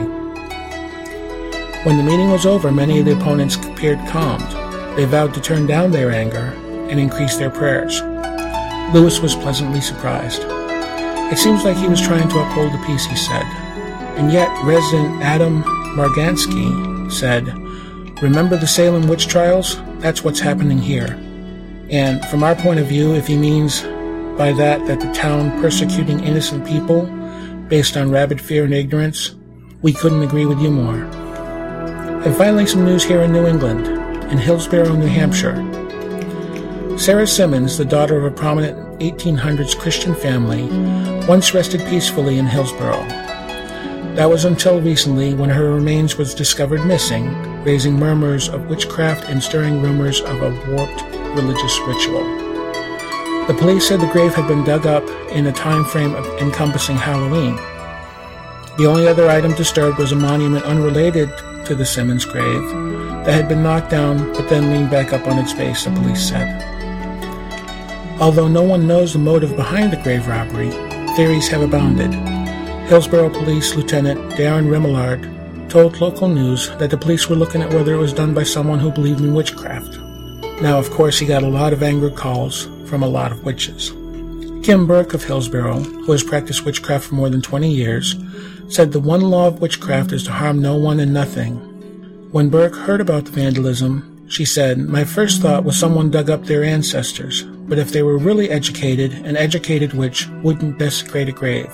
When 1.83 1.95
the 1.95 2.03
meeting 2.03 2.29
was 2.29 2.45
over, 2.45 2.73
many 2.73 2.99
of 2.99 3.05
the 3.05 3.13
opponents 3.13 3.55
appeared 3.55 4.05
calmed. 4.09 4.51
They 4.97 5.05
vowed 5.05 5.33
to 5.35 5.41
turn 5.41 5.65
down 5.65 5.91
their 5.91 6.11
anger 6.11 6.53
and 6.89 6.99
increase 6.99 7.37
their 7.37 7.49
prayers. 7.49 8.01
Lewis 8.93 9.21
was 9.21 9.33
pleasantly 9.33 9.79
surprised. 9.79 10.43
It 11.31 11.37
seems 11.37 11.63
like 11.63 11.77
he 11.77 11.87
was 11.87 12.01
trying 12.01 12.27
to 12.27 12.39
uphold 12.39 12.73
the 12.73 12.85
peace, 12.85 13.05
he 13.05 13.15
said. 13.15 13.45
And 14.17 14.29
yet, 14.29 14.49
resident 14.65 15.23
Adam 15.23 15.63
Margansky 15.95 17.09
said, 17.09 17.47
Remember 18.21 18.57
the 18.57 18.67
Salem 18.67 19.07
witch 19.07 19.29
trials? 19.29 19.77
That's 19.99 20.21
what's 20.21 20.41
happening 20.41 20.79
here. 20.79 21.17
And 21.89 22.23
from 22.25 22.43
our 22.43 22.55
point 22.55 22.81
of 22.81 22.87
view, 22.87 23.15
if 23.15 23.27
he 23.27 23.37
means 23.37 23.85
by 24.41 24.51
that 24.51 24.83
that 24.87 24.99
the 24.99 25.13
town 25.13 25.51
persecuting 25.61 26.23
innocent 26.23 26.65
people 26.65 27.05
based 27.67 27.95
on 27.95 28.09
rabid 28.09 28.41
fear 28.41 28.63
and 28.63 28.73
ignorance, 28.73 29.35
we 29.83 29.93
couldn't 29.93 30.23
agree 30.23 30.47
with 30.47 30.59
you 30.59 30.71
more. 30.71 30.95
And 32.25 32.35
finally, 32.35 32.65
some 32.65 32.83
news 32.83 33.03
here 33.03 33.21
in 33.21 33.31
New 33.31 33.45
England, 33.45 33.85
in 34.31 34.39
Hillsborough, 34.39 34.95
New 34.95 35.05
Hampshire. 35.05 35.57
Sarah 36.97 37.27
Simmons, 37.27 37.77
the 37.77 37.85
daughter 37.85 38.17
of 38.17 38.23
a 38.23 38.35
prominent 38.35 38.75
1800s 38.99 39.77
Christian 39.77 40.15
family, 40.15 40.63
once 41.27 41.53
rested 41.53 41.87
peacefully 41.87 42.39
in 42.39 42.47
Hillsborough. 42.47 43.05
That 44.15 44.27
was 44.27 44.45
until 44.45 44.81
recently 44.81 45.35
when 45.35 45.51
her 45.51 45.71
remains 45.71 46.17
was 46.17 46.33
discovered 46.33 46.83
missing, 46.87 47.31
raising 47.63 47.93
murmurs 47.93 48.49
of 48.49 48.65
witchcraft 48.65 49.29
and 49.29 49.43
stirring 49.43 49.83
rumors 49.83 50.19
of 50.19 50.41
a 50.41 50.49
warped 50.71 51.03
religious 51.37 51.79
ritual. 51.81 52.50
The 53.47 53.55
police 53.57 53.87
said 53.87 53.99
the 53.99 54.07
grave 54.07 54.35
had 54.35 54.47
been 54.47 54.63
dug 54.63 54.85
up 54.85 55.03
in 55.31 55.47
a 55.47 55.51
time 55.51 55.83
frame 55.83 56.15
encompassing 56.15 56.95
Halloween. 56.95 57.55
The 58.77 58.85
only 58.87 59.07
other 59.07 59.29
item 59.29 59.53
disturbed 59.55 59.97
was 59.97 60.11
a 60.11 60.15
monument 60.15 60.63
unrelated 60.63 61.29
to 61.65 61.73
the 61.73 61.85
Simmons 61.85 62.23
grave 62.23 62.69
that 63.25 63.33
had 63.33 63.49
been 63.49 63.63
knocked 63.63 63.89
down 63.89 64.31
but 64.33 64.47
then 64.47 64.69
leaned 64.69 64.91
back 64.91 65.11
up 65.11 65.27
on 65.27 65.39
its 65.39 65.53
base, 65.53 65.85
the 65.85 65.91
police 65.91 66.29
said. 66.29 66.61
Although 68.21 68.47
no 68.47 68.61
one 68.61 68.85
knows 68.85 69.13
the 69.13 69.19
motive 69.19 69.55
behind 69.55 69.91
the 69.91 69.97
grave 69.97 70.27
robbery, 70.27 70.69
theories 71.15 71.47
have 71.49 71.63
abounded. 71.63 72.13
Hillsborough 72.87 73.31
Police 73.31 73.75
Lieutenant 73.75 74.19
Darren 74.33 74.69
Remillard 74.69 75.67
told 75.67 75.99
local 75.99 76.27
news 76.27 76.69
that 76.77 76.91
the 76.91 76.97
police 76.97 77.27
were 77.27 77.35
looking 77.35 77.63
at 77.63 77.73
whether 77.73 77.95
it 77.95 77.97
was 77.97 78.13
done 78.13 78.35
by 78.35 78.43
someone 78.43 78.79
who 78.79 78.91
believed 78.91 79.21
in 79.21 79.33
witchcraft. 79.33 79.97
Now, 80.61 80.77
of 80.77 80.91
course, 80.91 81.17
he 81.17 81.25
got 81.25 81.41
a 81.41 81.47
lot 81.47 81.73
of 81.73 81.81
angry 81.81 82.11
calls 82.11 82.67
from 82.91 83.03
a 83.03 83.07
lot 83.07 83.31
of 83.31 83.45
witches. 83.45 83.91
Kim 84.63 84.85
Burke 84.85 85.13
of 85.13 85.23
Hillsborough, 85.23 85.79
who 85.79 86.11
has 86.11 86.25
practiced 86.25 86.65
witchcraft 86.65 87.07
for 87.07 87.15
more 87.15 87.29
than 87.29 87.41
20 87.41 87.71
years, 87.71 88.17
said 88.67 88.91
the 88.91 88.99
one 88.99 89.21
law 89.21 89.47
of 89.47 89.61
witchcraft 89.61 90.11
is 90.11 90.25
to 90.25 90.31
harm 90.33 90.61
no 90.61 90.75
one 90.75 90.99
and 90.99 91.13
nothing. 91.13 91.55
When 92.33 92.49
Burke 92.49 92.75
heard 92.75 92.99
about 92.99 93.23
the 93.23 93.31
vandalism, 93.31 94.27
she 94.27 94.43
said, 94.43 94.77
My 94.77 95.05
first 95.05 95.41
thought 95.41 95.63
was 95.63 95.79
someone 95.79 96.11
dug 96.11 96.29
up 96.29 96.43
their 96.43 96.65
ancestors, 96.65 97.43
but 97.43 97.79
if 97.79 97.93
they 97.93 98.03
were 98.03 98.17
really 98.17 98.49
educated, 98.49 99.13
an 99.25 99.37
educated 99.37 99.93
witch 99.93 100.27
wouldn't 100.43 100.77
desecrate 100.77 101.29
a 101.29 101.31
grave. 101.31 101.71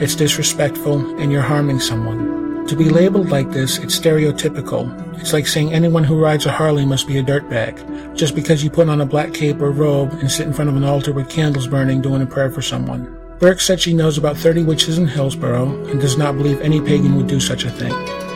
It's 0.00 0.14
disrespectful, 0.14 1.18
and 1.18 1.32
you're 1.32 1.42
harming 1.42 1.80
someone. 1.80 2.43
To 2.68 2.76
be 2.76 2.88
labeled 2.88 3.28
like 3.28 3.50
this, 3.50 3.76
it's 3.76 3.98
stereotypical. 3.98 4.88
It's 5.20 5.34
like 5.34 5.46
saying 5.46 5.74
anyone 5.74 6.02
who 6.02 6.18
rides 6.18 6.46
a 6.46 6.50
Harley 6.50 6.86
must 6.86 7.06
be 7.06 7.18
a 7.18 7.22
dirtbag, 7.22 8.16
just 8.16 8.34
because 8.34 8.64
you 8.64 8.70
put 8.70 8.88
on 8.88 9.02
a 9.02 9.06
black 9.06 9.34
cape 9.34 9.60
or 9.60 9.70
robe 9.70 10.12
and 10.14 10.30
sit 10.30 10.46
in 10.46 10.54
front 10.54 10.70
of 10.70 10.76
an 10.76 10.82
altar 10.82 11.12
with 11.12 11.28
candles 11.28 11.66
burning 11.66 12.00
doing 12.00 12.22
a 12.22 12.26
prayer 12.26 12.50
for 12.50 12.62
someone. 12.62 13.20
Burke 13.38 13.60
said 13.60 13.80
she 13.80 13.92
knows 13.92 14.16
about 14.16 14.38
30 14.38 14.64
witches 14.64 14.96
in 14.96 15.06
Hillsborough 15.06 15.88
and 15.90 16.00
does 16.00 16.16
not 16.16 16.38
believe 16.38 16.58
any 16.62 16.80
pagan 16.80 17.16
would 17.16 17.26
do 17.26 17.38
such 17.38 17.64
a 17.64 17.70
thing. 17.70 17.92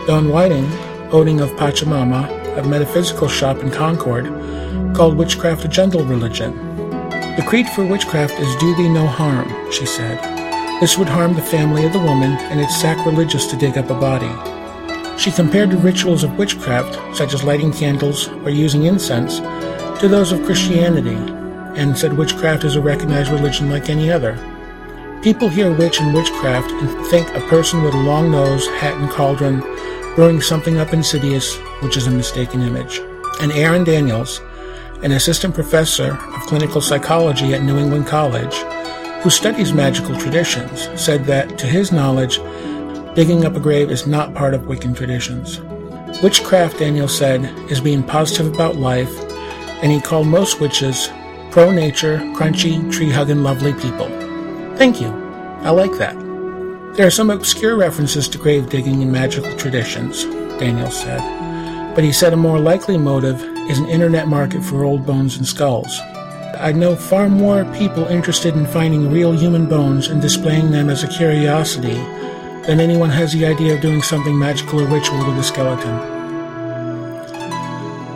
Don 0.06 0.28
Whiting, 0.28 0.70
owning 1.10 1.40
of 1.40 1.48
Pachamama, 1.52 2.58
a 2.58 2.68
metaphysical 2.68 3.28
shop 3.28 3.56
in 3.60 3.70
Concord, 3.70 4.26
called 4.94 5.16
witchcraft 5.16 5.64
a 5.64 5.68
gentle 5.68 6.04
religion. 6.04 6.54
The 7.36 7.44
creed 7.48 7.66
for 7.70 7.86
witchcraft 7.86 8.38
is 8.38 8.56
do 8.56 8.74
thee 8.76 8.90
no 8.90 9.06
harm, 9.06 9.48
she 9.72 9.86
said. 9.86 10.37
This 10.80 10.96
would 10.96 11.08
harm 11.08 11.34
the 11.34 11.42
family 11.42 11.84
of 11.84 11.92
the 11.92 11.98
woman, 11.98 12.30
and 12.30 12.60
it's 12.60 12.80
sacrilegious 12.80 13.46
to 13.46 13.56
dig 13.56 13.76
up 13.76 13.90
a 13.90 13.94
body. 13.94 14.30
She 15.18 15.32
compared 15.32 15.70
the 15.70 15.76
rituals 15.76 16.22
of 16.22 16.38
witchcraft, 16.38 17.16
such 17.16 17.34
as 17.34 17.42
lighting 17.42 17.72
candles 17.72 18.28
or 18.28 18.50
using 18.50 18.84
incense, 18.84 19.40
to 20.00 20.06
those 20.06 20.30
of 20.30 20.44
Christianity, 20.44 21.16
and 21.76 21.98
said 21.98 22.12
witchcraft 22.12 22.62
is 22.62 22.76
a 22.76 22.80
recognized 22.80 23.32
religion 23.32 23.68
like 23.68 23.90
any 23.90 24.12
other. 24.12 24.38
People 25.20 25.48
hear 25.48 25.76
witch 25.76 26.00
and 26.00 26.14
witchcraft 26.14 26.70
and 26.70 27.06
think 27.08 27.28
a 27.34 27.40
person 27.48 27.82
with 27.82 27.94
a 27.94 28.02
long 28.02 28.30
nose, 28.30 28.64
hat, 28.68 28.94
and 28.94 29.10
cauldron 29.10 29.58
brewing 30.14 30.40
something 30.40 30.78
up 30.78 30.92
insidious, 30.92 31.56
which 31.82 31.96
is 31.96 32.06
a 32.06 32.10
mistaken 32.12 32.62
image. 32.62 33.00
And 33.40 33.50
Aaron 33.50 33.82
Daniels, 33.82 34.40
an 35.02 35.10
assistant 35.10 35.56
professor 35.56 36.12
of 36.12 36.40
clinical 36.42 36.80
psychology 36.80 37.52
at 37.52 37.64
New 37.64 37.78
England 37.78 38.06
College, 38.06 38.54
who 39.22 39.30
studies 39.30 39.72
magical 39.72 40.16
traditions, 40.16 40.88
said 41.00 41.24
that, 41.24 41.58
to 41.58 41.66
his 41.66 41.90
knowledge, 41.90 42.38
digging 43.14 43.44
up 43.44 43.56
a 43.56 43.60
grave 43.60 43.90
is 43.90 44.06
not 44.06 44.34
part 44.34 44.54
of 44.54 44.62
Wiccan 44.62 44.96
traditions. 44.96 45.60
Witchcraft, 46.22 46.78
Daniel 46.78 47.08
said, 47.08 47.44
is 47.70 47.80
being 47.80 48.02
positive 48.02 48.54
about 48.54 48.76
life, 48.76 49.12
and 49.82 49.90
he 49.90 50.00
called 50.00 50.26
most 50.26 50.60
witches 50.60 51.08
pro 51.50 51.70
nature, 51.70 52.18
crunchy, 52.36 52.92
tree 52.92 53.10
hugging, 53.10 53.42
lovely 53.42 53.72
people. 53.74 54.06
Thank 54.76 55.00
you. 55.00 55.08
I 55.62 55.70
like 55.70 55.98
that. 55.98 56.16
There 56.94 57.06
are 57.06 57.10
some 57.10 57.30
obscure 57.30 57.76
references 57.76 58.28
to 58.28 58.38
grave 58.38 58.68
digging 58.68 59.02
in 59.02 59.10
magical 59.10 59.56
traditions, 59.56 60.24
Daniel 60.58 60.90
said, 60.90 61.94
but 61.94 62.04
he 62.04 62.12
said 62.12 62.32
a 62.32 62.36
more 62.36 62.58
likely 62.60 62.96
motive 62.96 63.42
is 63.68 63.78
an 63.78 63.88
internet 63.88 64.28
market 64.28 64.62
for 64.62 64.84
old 64.84 65.04
bones 65.04 65.36
and 65.36 65.46
skulls. 65.46 66.00
I 66.56 66.72
know 66.72 66.96
far 66.96 67.28
more 67.28 67.64
people 67.74 68.06
interested 68.06 68.54
in 68.56 68.66
finding 68.66 69.12
real 69.12 69.32
human 69.32 69.66
bones 69.66 70.08
and 70.08 70.20
displaying 70.20 70.70
them 70.70 70.88
as 70.88 71.04
a 71.04 71.08
curiosity 71.08 71.94
than 72.66 72.80
anyone 72.80 73.10
has 73.10 73.32
the 73.32 73.46
idea 73.46 73.74
of 73.74 73.80
doing 73.80 74.02
something 74.02 74.38
magical 74.38 74.80
or 74.80 74.86
ritual 74.86 75.18
with 75.26 75.38
a 75.38 75.42
skeleton. 75.42 76.18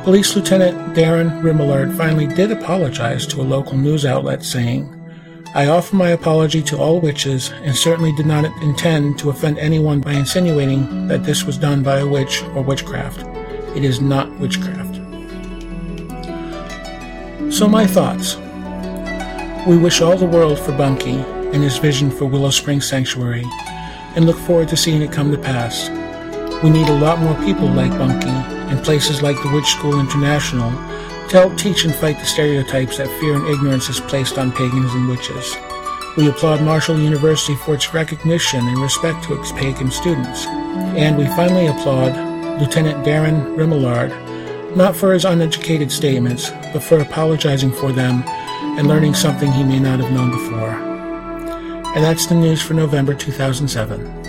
Police 0.03 0.35
Lieutenant 0.35 0.97
Darren 0.97 1.43
Remillard 1.43 1.97
finally 1.97 2.27
did 2.27 2.51
apologize 2.51 3.27
to 3.29 3.41
a 3.41 3.45
local 3.45 3.77
news 3.77 4.05
outlet, 4.05 4.43
saying, 4.43 4.99
I 5.55 5.67
offer 5.67 5.95
my 5.95 6.09
apology 6.09 6.63
to 6.63 6.79
all 6.79 7.01
witches 7.01 7.51
and 7.63 7.77
certainly 7.77 8.13
did 8.13 8.27
not 8.27 8.47
intend 8.63 9.19
to 9.19 9.29
offend 9.31 9.59
anyone 9.59 10.01
by 10.01 10.15
insinuating 10.15 11.09
that 11.09 11.25
this 11.25 11.45
was 11.45 11.59
done 11.59 11.83
by 11.83 11.99
a 11.99 12.07
witch 12.07 12.43
or 12.55 12.63
witchcraft. 12.63 13.27
It 13.77 13.85
is 13.85 14.01
not 14.01 14.31
witchcraft. 14.41 14.72
So, 17.53 17.69
my 17.69 17.87
thoughts. 17.87 18.37
We 19.69 19.77
wish 19.77 20.01
all 20.01 20.17
the 20.17 20.25
world 20.25 20.59
for 20.59 20.73
Bunky 20.73 21.17
and 21.53 21.63
his 21.63 21.77
vision 21.77 22.11
for 22.11 22.25
Willow 22.25 22.49
Springs 22.49 22.89
Sanctuary 22.89 23.45
and 24.17 24.25
look 24.25 24.39
forward 24.39 24.69
to 24.69 24.77
seeing 24.77 25.03
it 25.03 25.13
come 25.13 25.31
to 25.31 25.37
pass. 25.37 25.91
We 26.65 26.71
need 26.71 26.89
a 26.89 26.99
lot 26.99 27.19
more 27.19 27.35
people 27.45 27.69
like 27.69 27.91
Bunky 27.91 28.31
and 28.31 28.83
places 28.83 29.21
like 29.21 29.37
the 29.43 29.51
Witch 29.53 29.67
School 29.67 30.01
International 30.01 30.71
to 31.29 31.41
help 31.41 31.59
teach 31.59 31.85
and 31.85 31.95
fight 31.95 32.19
the 32.19 32.25
stereotypes 32.25 32.97
that 32.97 33.21
fear 33.21 33.35
and 33.35 33.47
ignorance 33.47 33.87
has 33.89 34.01
placed 34.01 34.39
on 34.39 34.51
pagans 34.53 34.95
and 34.95 35.07
witches. 35.07 35.55
We 36.17 36.31
applaud 36.31 36.63
Marshall 36.63 36.99
University 36.99 37.55
for 37.67 37.75
its 37.75 37.93
recognition 37.93 38.67
and 38.67 38.79
respect 38.79 39.25
to 39.25 39.39
its 39.39 39.53
pagan 39.53 39.91
students. 39.91 40.47
And 40.97 41.19
we 41.19 41.27
finally 41.27 41.67
applaud 41.67 42.17
Lieutenant 42.59 43.05
Darren 43.05 43.57
Remillard 43.57 44.32
not 44.77 44.97
for 44.97 45.13
his 45.13 45.25
uneducated 45.25 45.93
statements, 45.93 46.51
but 46.73 46.83
for 46.83 46.99
apologizing 46.99 47.73
for 47.73 47.93
them 47.93 48.23
and 48.79 48.89
learning 48.89 49.15
something 49.15 49.53
he 49.53 49.65
may 49.65 49.79
not 49.79 50.01
have 50.01 50.13
known 50.13 50.31
before. 50.31 50.93
And 51.95 52.03
that's 52.03 52.27
the 52.27 52.35
news 52.35 52.63
for 52.63 52.75
November 52.75 53.15
2007. 53.15 54.22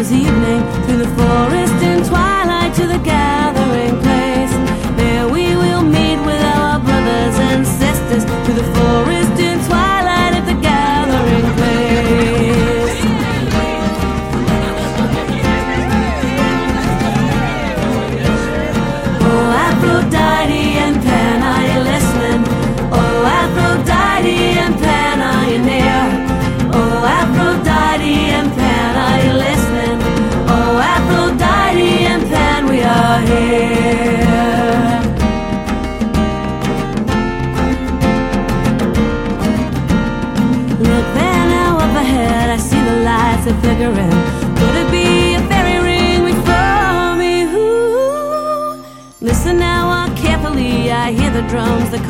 summer's 0.00 0.12
evening 0.12 0.84
through 0.84 0.98
the 0.98 1.08
forest. 1.16 1.89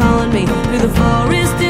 calling 0.00 0.32
me 0.32 0.46
through 0.46 0.78
the 0.78 0.88
forest. 0.88 1.69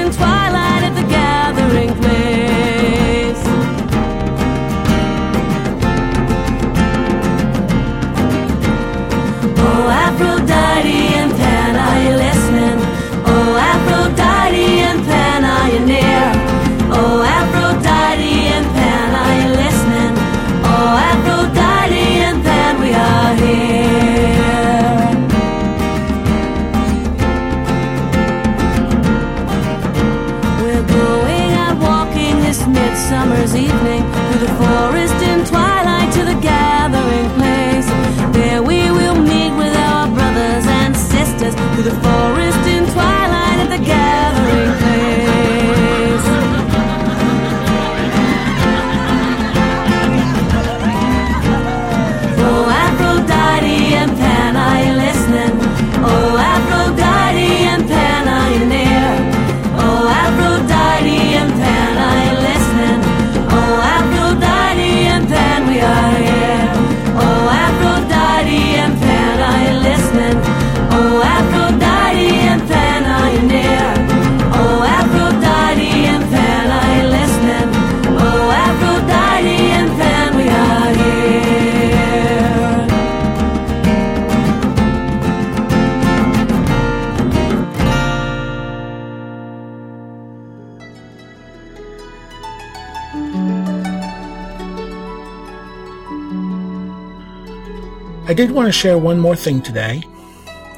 Did 98.46 98.52
want 98.52 98.66
to 98.66 98.72
share 98.72 98.96
one 98.96 99.20
more 99.20 99.36
thing 99.36 99.60
today. 99.60 100.02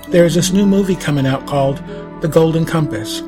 There 0.09 0.25
is 0.25 0.35
this 0.35 0.53
new 0.53 0.67
movie 0.67 0.97
coming 0.97 1.27
out 1.27 1.47
called 1.47 1.77
The 2.21 2.27
Golden 2.27 2.65
Compass. 2.65 3.21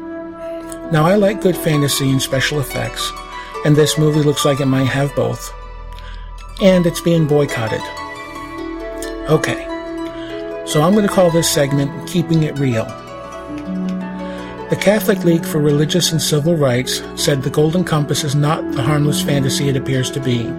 Now, 0.91 1.07
I 1.07 1.15
like 1.15 1.41
good 1.41 1.57
fantasy 1.57 2.11
and 2.11 2.21
special 2.21 2.59
effects, 2.59 3.13
and 3.65 3.77
this 3.77 3.97
movie 3.97 4.25
looks 4.25 4.45
like 4.45 4.59
it 4.59 4.67
might 4.67 4.89
have 4.89 5.15
both. 5.15 5.55
And 6.61 6.85
it's 6.85 7.01
being 7.01 7.29
boycotted. 7.29 7.81
Okay, 9.31 9.63
so 10.67 10.83
I'm 10.83 10.95
going 10.95 11.07
to 11.07 11.15
call 11.15 11.31
this 11.31 11.49
segment 11.49 12.09
Keeping 12.09 12.43
It 12.43 12.59
Real. 12.59 12.87
The 14.69 14.79
Catholic 14.81 15.23
League 15.23 15.47
for 15.47 15.61
Religious 15.61 16.11
and 16.11 16.21
Civil 16.21 16.57
Rights 16.57 17.05
said 17.15 17.41
The 17.41 17.51
Golden 17.51 17.85
Compass 17.85 18.25
is 18.25 18.35
not 18.35 18.69
the 18.73 18.83
harmless 18.83 19.23
fantasy 19.23 19.69
it 19.69 19.77
appears 19.77 20.11
to 20.11 20.19
be. 20.19 20.53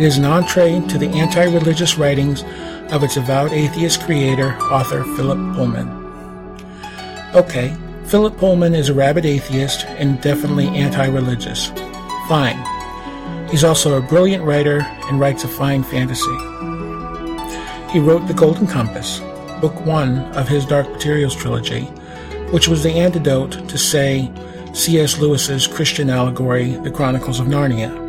It 0.00 0.06
is 0.06 0.16
an 0.16 0.24
entree 0.24 0.80
to 0.88 0.96
the 0.96 1.08
anti 1.08 1.44
religious 1.44 1.98
writings 1.98 2.42
of 2.90 3.02
its 3.02 3.18
avowed 3.18 3.52
atheist 3.52 4.00
creator, 4.00 4.56
author 4.72 5.04
Philip 5.04 5.36
Pullman. 5.54 5.90
Okay, 7.34 7.76
Philip 8.06 8.38
Pullman 8.38 8.74
is 8.74 8.88
a 8.88 8.94
rabid 8.94 9.26
atheist 9.26 9.84
and 9.84 10.18
definitely 10.22 10.68
anti 10.68 11.06
religious. 11.06 11.66
Fine. 12.28 12.56
He's 13.50 13.62
also 13.62 13.98
a 13.98 14.00
brilliant 14.00 14.42
writer 14.42 14.80
and 14.80 15.20
writes 15.20 15.44
a 15.44 15.48
fine 15.48 15.82
fantasy. 15.82 16.38
He 17.92 18.00
wrote 18.00 18.26
The 18.26 18.34
Golden 18.34 18.66
Compass, 18.66 19.20
book 19.60 19.84
one 19.84 20.20
of 20.34 20.48
his 20.48 20.64
Dark 20.64 20.90
Materials 20.90 21.36
trilogy, 21.36 21.82
which 22.52 22.68
was 22.68 22.82
the 22.82 22.92
antidote 22.92 23.68
to, 23.68 23.76
say, 23.76 24.32
C.S. 24.72 25.18
Lewis's 25.18 25.66
Christian 25.66 26.08
allegory, 26.08 26.76
The 26.76 26.90
Chronicles 26.90 27.38
of 27.38 27.48
Narnia. 27.48 27.99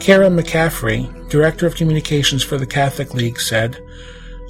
Kiera 0.00 0.32
McCaffrey, 0.32 1.28
Director 1.28 1.66
of 1.66 1.76
Communications 1.76 2.42
for 2.42 2.56
the 2.56 2.66
Catholic 2.66 3.12
League, 3.12 3.38
said, 3.38 3.78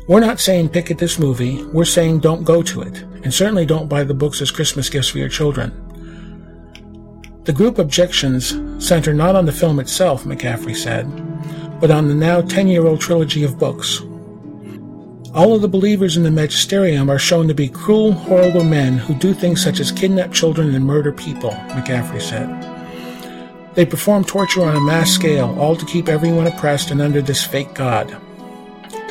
We're 0.07 0.21
not 0.21 0.39
saying 0.39 0.69
pick 0.69 0.93
at 0.93 0.99
this 0.99 1.19
movie, 1.19 1.65
we're 1.65 1.85
saying 1.85 2.21
don't 2.21 2.45
go 2.45 2.63
to 2.63 2.83
it, 2.83 3.03
and 3.25 3.35
certainly 3.35 3.67
don't 3.67 3.89
buy 3.89 4.05
the 4.05 4.15
books 4.15 4.41
as 4.41 4.53
Christmas 4.53 4.89
gifts 4.89 5.09
for 5.09 5.19
your 5.19 5.29
children. 5.29 5.73
The 7.45 7.53
group 7.53 7.79
objections 7.81 8.55
center 8.79 9.13
not 9.13 9.35
on 9.35 9.45
the 9.45 9.53
film 9.53 9.81
itself, 9.81 10.23
McCaffrey 10.23 10.77
said, 10.77 11.11
but 11.81 11.91
on 11.91 12.07
the 12.07 12.15
now 12.15 12.43
10 12.43 12.69
year 12.69 12.87
old 12.87 13.01
trilogy 13.01 13.43
of 13.43 13.59
books, 13.59 14.01
all 15.35 15.57
of 15.57 15.63
the 15.63 15.69
believers 15.69 16.17
in 16.17 16.23
the 16.23 16.31
magisterium 16.31 17.11
are 17.11 17.19
shown 17.19 17.49
to 17.49 17.55
be 17.55 17.69
cruel, 17.69 18.13
horrible 18.13 18.63
men 18.63 18.99
who 18.99 19.17
do 19.17 19.35
things 19.35 19.61
such 19.61 19.81
as 19.81 19.91
kidnap 19.91 20.33
children 20.33 20.77
and 20.77 20.85
murder 20.85 21.11
people, 21.11 21.51
McCaffrey 21.51 22.23
said. 22.23 22.70
They 23.75 23.87
perform 23.87 24.25
torture 24.25 24.63
on 24.63 24.75
a 24.75 24.81
mass 24.81 25.11
scale, 25.11 25.57
all 25.59 25.77
to 25.77 25.87
keep 25.87 26.09
everyone 26.09 26.47
oppressed 26.49 26.91
and 26.91 27.01
under 27.01 27.23
this 27.23 27.45
fake 27.45 27.73
God. 27.75 28.17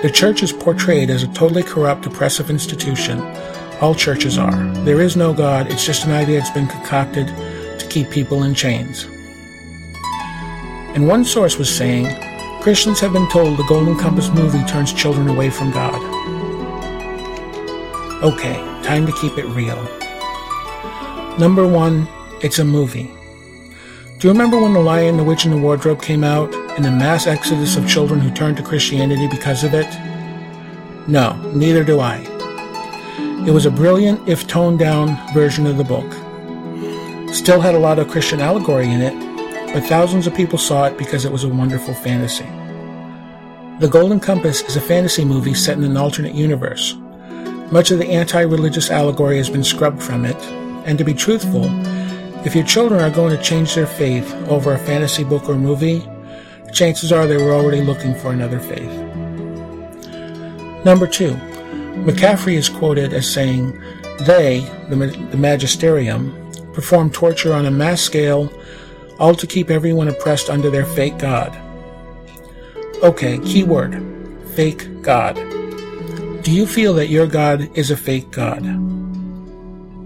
The 0.01 0.11
church 0.11 0.43
is 0.43 0.51
portrayed 0.51 1.09
as 1.09 1.23
a 1.23 1.27
totally 1.33 1.63
corrupt, 1.63 2.05
oppressive 2.05 2.49
institution. 2.49 3.21
All 3.79 3.95
churches 3.95 4.37
are. 4.37 4.63
There 4.83 4.99
is 4.99 5.15
no 5.15 5.33
God, 5.33 5.71
it's 5.71 5.85
just 5.85 6.05
an 6.05 6.11
idea 6.11 6.39
that's 6.39 6.49
been 6.49 6.67
concocted 6.67 7.27
to 7.27 7.87
keep 7.89 8.09
people 8.09 8.43
in 8.43 8.53
chains. 8.53 9.05
And 10.93 11.07
one 11.07 11.23
source 11.23 11.57
was 11.57 11.73
saying, 11.73 12.07
Christians 12.61 12.99
have 12.99 13.13
been 13.13 13.29
told 13.29 13.57
the 13.57 13.63
Golden 13.63 13.97
Compass 13.97 14.29
movie 14.29 14.63
turns 14.65 14.91
children 14.91 15.29
away 15.29 15.49
from 15.49 15.71
God. 15.71 15.95
Okay, 18.21 18.55
time 18.83 19.05
to 19.05 19.13
keep 19.13 19.37
it 19.37 19.45
real. 19.45 19.81
Number 21.37 21.65
one, 21.65 22.05
it's 22.41 22.59
a 22.59 22.65
movie. 22.65 23.18
Do 24.19 24.27
you 24.27 24.33
remember 24.33 24.59
when 24.59 24.73
The 24.73 24.81
Lion, 24.81 25.15
the 25.15 25.23
Witch, 25.23 25.45
and 25.45 25.53
the 25.53 25.57
Wardrobe 25.57 26.01
came 26.01 26.25
out 26.25 26.53
and 26.75 26.83
the 26.83 26.91
mass 26.91 27.25
exodus 27.25 27.77
of 27.77 27.87
children 27.87 28.19
who 28.19 28.29
turned 28.29 28.57
to 28.57 28.63
Christianity 28.63 29.29
because 29.29 29.63
of 29.63 29.73
it? 29.73 29.87
No, 31.07 31.37
neither 31.53 31.85
do 31.85 32.01
I. 32.01 32.17
It 33.47 33.51
was 33.51 33.65
a 33.65 33.71
brilliant, 33.71 34.27
if 34.27 34.45
toned 34.45 34.77
down, 34.77 35.17
version 35.33 35.65
of 35.65 35.77
the 35.77 35.85
book. 35.85 36.11
Still 37.33 37.61
had 37.61 37.75
a 37.75 37.79
lot 37.79 37.97
of 37.97 38.09
Christian 38.09 38.41
allegory 38.41 38.91
in 38.91 38.99
it, 38.99 39.73
but 39.73 39.85
thousands 39.85 40.27
of 40.27 40.35
people 40.35 40.57
saw 40.57 40.83
it 40.87 40.97
because 40.97 41.23
it 41.23 41.31
was 41.31 41.45
a 41.45 41.47
wonderful 41.47 41.93
fantasy. 41.93 42.43
The 43.79 43.87
Golden 43.89 44.19
Compass 44.19 44.63
is 44.63 44.75
a 44.75 44.81
fantasy 44.81 45.23
movie 45.23 45.53
set 45.53 45.77
in 45.77 45.85
an 45.85 45.95
alternate 45.95 46.35
universe. 46.35 46.93
Much 47.71 47.89
of 47.89 47.99
the 47.99 48.09
anti 48.09 48.41
religious 48.41 48.91
allegory 48.91 49.37
has 49.37 49.49
been 49.49 49.63
scrubbed 49.63 50.03
from 50.03 50.25
it, 50.25 50.35
and 50.85 50.97
to 50.97 51.05
be 51.05 51.13
truthful, 51.13 51.69
if 52.45 52.55
your 52.55 52.63
children 52.63 53.01
are 53.01 53.09
going 53.09 53.35
to 53.35 53.43
change 53.43 53.75
their 53.75 53.87
faith 53.87 54.33
over 54.47 54.73
a 54.73 54.79
fantasy 54.79 55.23
book 55.23 55.49
or 55.49 55.55
movie, 55.55 56.07
chances 56.73 57.11
are 57.11 57.27
they 57.27 57.37
were 57.37 57.53
already 57.53 57.81
looking 57.81 58.15
for 58.15 58.31
another 58.31 58.59
faith. 58.59 58.91
Number 60.85 61.05
two, 61.05 61.31
McCaffrey 62.05 62.53
is 62.53 62.69
quoted 62.69 63.13
as 63.13 63.31
saying, 63.31 63.77
They, 64.21 64.61
the, 64.87 64.95
the 65.31 65.37
magisterium, 65.37 66.33
perform 66.73 67.11
torture 67.11 67.53
on 67.53 67.65
a 67.65 67.71
mass 67.71 68.01
scale 68.01 68.49
all 69.19 69.35
to 69.35 69.45
keep 69.45 69.69
everyone 69.69 70.07
oppressed 70.07 70.49
under 70.49 70.69
their 70.69 70.85
fake 70.85 71.17
God. 71.17 71.57
Okay, 73.03 73.37
keyword 73.39 74.01
fake 74.55 75.01
God. 75.01 75.35
Do 76.43 76.51
you 76.51 76.65
feel 76.65 76.93
that 76.93 77.09
your 77.09 77.27
God 77.27 77.69
is 77.77 77.91
a 77.91 77.97
fake 77.97 78.31
God? 78.31 78.63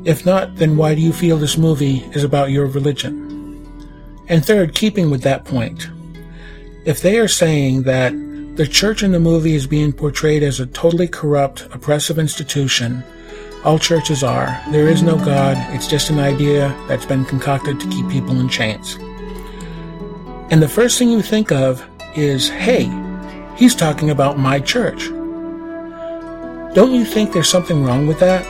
If 0.05 0.25
not, 0.25 0.55
then 0.57 0.75
why 0.75 0.95
do 0.95 1.01
you 1.01 1.13
feel 1.13 1.37
this 1.37 1.57
movie 1.57 1.99
is 2.11 2.23
about 2.23 2.51
your 2.51 2.67
religion? 2.67 3.21
And 4.27 4.45
third, 4.45 4.75
keeping 4.75 5.09
with 5.09 5.21
that 5.23 5.45
point, 5.45 5.89
if 6.85 7.01
they 7.01 7.17
are 7.19 7.27
saying 7.27 7.83
that 7.83 8.11
the 8.57 8.67
church 8.67 9.01
in 9.01 9.13
the 9.13 9.19
movie 9.19 9.55
is 9.55 9.65
being 9.65 9.93
portrayed 9.93 10.43
as 10.43 10.59
a 10.59 10.65
totally 10.67 11.07
corrupt, 11.07 11.67
oppressive 11.71 12.19
institution, 12.19 13.03
all 13.63 13.79
churches 13.79 14.23
are. 14.23 14.61
There 14.71 14.89
is 14.89 15.01
no 15.01 15.15
God. 15.15 15.55
It's 15.73 15.87
just 15.87 16.09
an 16.09 16.19
idea 16.19 16.75
that's 16.87 17.05
been 17.05 17.23
concocted 17.23 17.79
to 17.79 17.89
keep 17.89 18.09
people 18.09 18.39
in 18.39 18.49
chains. 18.49 18.97
And 20.51 20.61
the 20.61 20.67
first 20.67 20.99
thing 20.99 21.09
you 21.09 21.21
think 21.21 21.51
of 21.51 21.83
is, 22.15 22.49
hey, 22.49 22.91
he's 23.55 23.73
talking 23.73 24.09
about 24.09 24.37
my 24.37 24.59
church. 24.59 25.07
Don't 26.75 26.93
you 26.93 27.05
think 27.05 27.31
there's 27.31 27.49
something 27.49 27.83
wrong 27.83 28.05
with 28.05 28.19
that? 28.19 28.45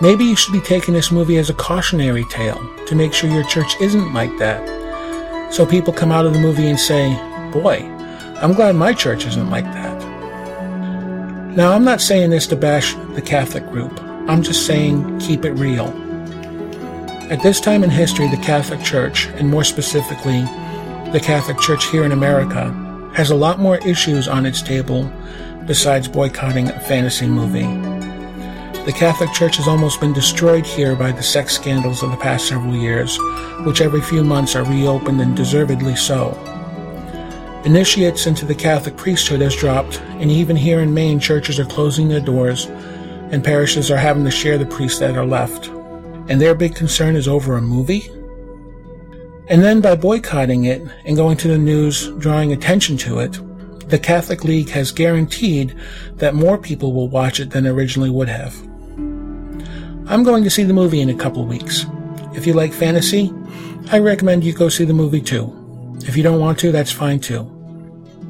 Maybe 0.00 0.24
you 0.24 0.36
should 0.36 0.52
be 0.52 0.60
taking 0.60 0.94
this 0.94 1.10
movie 1.10 1.38
as 1.38 1.50
a 1.50 1.54
cautionary 1.54 2.24
tale 2.26 2.60
to 2.86 2.94
make 2.94 3.12
sure 3.12 3.28
your 3.28 3.42
church 3.44 3.74
isn't 3.80 4.14
like 4.14 4.36
that. 4.38 5.52
So 5.52 5.66
people 5.66 5.92
come 5.92 6.12
out 6.12 6.24
of 6.24 6.34
the 6.34 6.38
movie 6.38 6.68
and 6.68 6.78
say, 6.78 7.14
boy, 7.52 7.80
I'm 8.40 8.52
glad 8.52 8.76
my 8.76 8.92
church 8.92 9.26
isn't 9.26 9.50
like 9.50 9.64
that. 9.64 9.98
Now, 11.56 11.72
I'm 11.72 11.82
not 11.82 12.00
saying 12.00 12.30
this 12.30 12.46
to 12.48 12.56
bash 12.56 12.94
the 13.14 13.22
Catholic 13.22 13.66
group. 13.66 14.00
I'm 14.28 14.44
just 14.44 14.66
saying 14.66 15.18
keep 15.18 15.44
it 15.44 15.52
real. 15.54 15.88
At 17.28 17.42
this 17.42 17.60
time 17.60 17.82
in 17.82 17.90
history, 17.90 18.28
the 18.28 18.36
Catholic 18.36 18.80
Church, 18.84 19.26
and 19.26 19.48
more 19.48 19.64
specifically, 19.64 20.42
the 21.10 21.20
Catholic 21.20 21.58
Church 21.58 21.86
here 21.86 22.04
in 22.04 22.12
America, 22.12 22.70
has 23.14 23.30
a 23.30 23.34
lot 23.34 23.58
more 23.58 23.78
issues 23.78 24.28
on 24.28 24.46
its 24.46 24.62
table 24.62 25.10
besides 25.66 26.06
boycotting 26.06 26.68
a 26.68 26.80
fantasy 26.80 27.26
movie. 27.26 27.87
The 28.88 28.94
Catholic 28.94 29.34
Church 29.34 29.58
has 29.58 29.68
almost 29.68 30.00
been 30.00 30.14
destroyed 30.14 30.64
here 30.64 30.96
by 30.96 31.12
the 31.12 31.22
sex 31.22 31.54
scandals 31.54 32.02
of 32.02 32.10
the 32.10 32.16
past 32.16 32.48
several 32.48 32.74
years, 32.74 33.18
which 33.66 33.82
every 33.82 34.00
few 34.00 34.24
months 34.24 34.56
are 34.56 34.64
reopened 34.64 35.20
and 35.20 35.36
deservedly 35.36 35.94
so. 35.94 36.30
Initiates 37.66 38.26
into 38.26 38.46
the 38.46 38.54
Catholic 38.54 38.96
priesthood 38.96 39.42
has 39.42 39.54
dropped, 39.54 40.00
and 40.00 40.30
even 40.30 40.56
here 40.56 40.80
in 40.80 40.94
Maine, 40.94 41.20
churches 41.20 41.60
are 41.60 41.66
closing 41.66 42.08
their 42.08 42.22
doors, 42.22 42.64
and 43.30 43.44
parishes 43.44 43.90
are 43.90 43.98
having 43.98 44.24
to 44.24 44.30
share 44.30 44.56
the 44.56 44.64
priests 44.64 45.00
that 45.00 45.18
are 45.18 45.26
left. 45.26 45.66
And 46.30 46.40
their 46.40 46.54
big 46.54 46.74
concern 46.74 47.14
is 47.14 47.28
over 47.28 47.58
a 47.58 47.60
movie? 47.60 48.08
And 49.48 49.62
then 49.62 49.82
by 49.82 49.96
boycotting 49.96 50.64
it 50.64 50.80
and 51.04 51.14
going 51.14 51.36
to 51.36 51.48
the 51.48 51.58
news, 51.58 52.08
drawing 52.12 52.52
attention 52.52 52.96
to 52.96 53.18
it, 53.18 53.38
the 53.90 53.98
Catholic 53.98 54.44
League 54.44 54.70
has 54.70 54.92
guaranteed 54.92 55.78
that 56.14 56.34
more 56.34 56.56
people 56.56 56.94
will 56.94 57.10
watch 57.10 57.38
it 57.38 57.50
than 57.50 57.66
originally 57.66 58.08
would 58.08 58.30
have. 58.30 58.67
I'm 60.08 60.24
going 60.24 60.42
to 60.44 60.50
see 60.50 60.62
the 60.62 60.72
movie 60.72 61.02
in 61.02 61.10
a 61.10 61.14
couple 61.14 61.44
weeks. 61.44 61.84
If 62.34 62.46
you 62.46 62.54
like 62.54 62.72
fantasy, 62.72 63.30
I 63.92 63.98
recommend 63.98 64.42
you 64.42 64.54
go 64.54 64.70
see 64.70 64.86
the 64.86 64.94
movie 64.94 65.20
too. 65.20 65.52
If 66.06 66.16
you 66.16 66.22
don't 66.22 66.40
want 66.40 66.58
to, 66.60 66.72
that's 66.72 66.90
fine 66.90 67.20
too. 67.20 67.42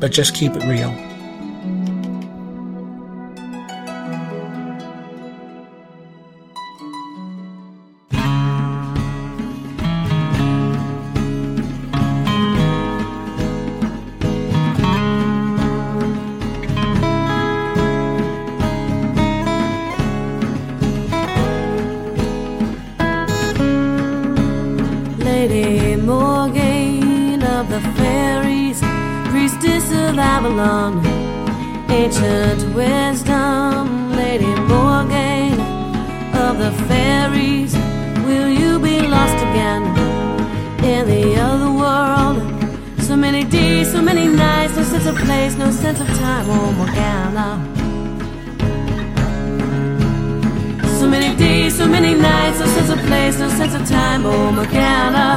But 0.01 0.11
just 0.11 0.35
keep 0.35 0.57
it 0.57 0.65
real. 0.65 1.08
Ancient 32.01 32.63
wisdom, 32.77 34.13
Lady 34.13 34.55
Morgan 34.73 35.59
of 36.33 36.57
the 36.63 36.71
fairies, 36.87 37.75
will 38.25 38.49
you 38.49 38.79
be 38.79 39.01
lost 39.09 39.35
again 39.49 39.83
in 40.85 41.09
the 41.09 41.35
other 41.41 41.73
world? 41.83 42.39
So 43.03 43.17
many 43.17 43.43
days, 43.43 43.91
so 43.91 44.01
many 44.01 44.29
nights, 44.29 44.77
no 44.77 44.85
sense 44.85 45.07
of 45.07 45.17
place, 45.17 45.57
no 45.57 45.73
sense 45.73 46.01
of 46.01 46.07
time, 46.07 46.47
oh 46.49 46.71
Morgana. 46.79 47.49
So 51.01 51.09
many 51.09 51.37
days, 51.37 51.77
so 51.77 51.87
many 51.89 52.15
nights, 52.15 52.61
no 52.61 52.67
sense 52.67 52.91
of 52.91 53.01
place, 53.09 53.41
no 53.41 53.49
sense 53.49 53.75
of 53.75 53.85
time, 53.89 54.25
oh 54.25 54.53
Morgana. 54.53 55.29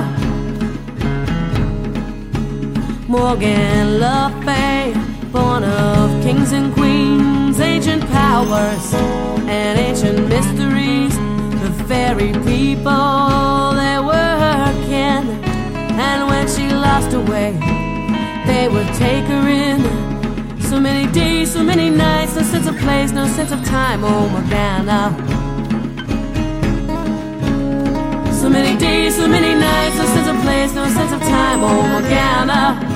Morgan 3.07 3.99
Le 3.99 4.31
Fay, 4.45 5.10
born 5.31 5.63
of 5.63 6.23
kings 6.23 6.51
and 6.51 6.73
queens, 6.73 7.59
ancient 7.59 8.03
powers 8.09 8.93
and 9.47 9.79
ancient 9.79 10.27
mysteries. 10.27 11.15
The 11.61 11.71
fairy 11.87 12.33
people, 12.43 13.71
they 13.81 13.97
were 13.99 14.33
her 14.43 14.73
kin, 14.87 15.23
and 15.99 16.27
when 16.27 16.47
she 16.47 16.67
lost 16.69 17.11
her 17.13 17.21
way, 17.21 17.51
they 18.45 18.67
would 18.67 18.87
take 18.95 19.25
her 19.25 19.47
in. 19.47 19.79
So 20.61 20.79
many 20.79 21.11
days, 21.11 21.53
so 21.53 21.63
many 21.63 21.89
nights, 21.89 22.35
no 22.35 22.41
sense 22.43 22.67
of 22.67 22.77
place, 22.77 23.11
no 23.11 23.27
sense 23.27 23.51
of 23.51 23.63
time, 23.63 24.03
oh 24.03 24.27
Morgana. 24.29 25.15
So 28.33 28.49
many 28.49 28.77
days, 28.77 29.15
so 29.15 29.27
many 29.27 29.53
nights, 29.53 29.95
no 29.97 30.05
sense 30.05 30.27
of 30.27 30.37
place, 30.41 30.73
no 30.73 30.87
sense 30.89 31.11
of 31.13 31.21
time, 31.21 31.59
oh 31.63 31.87
Morgana. 31.93 32.90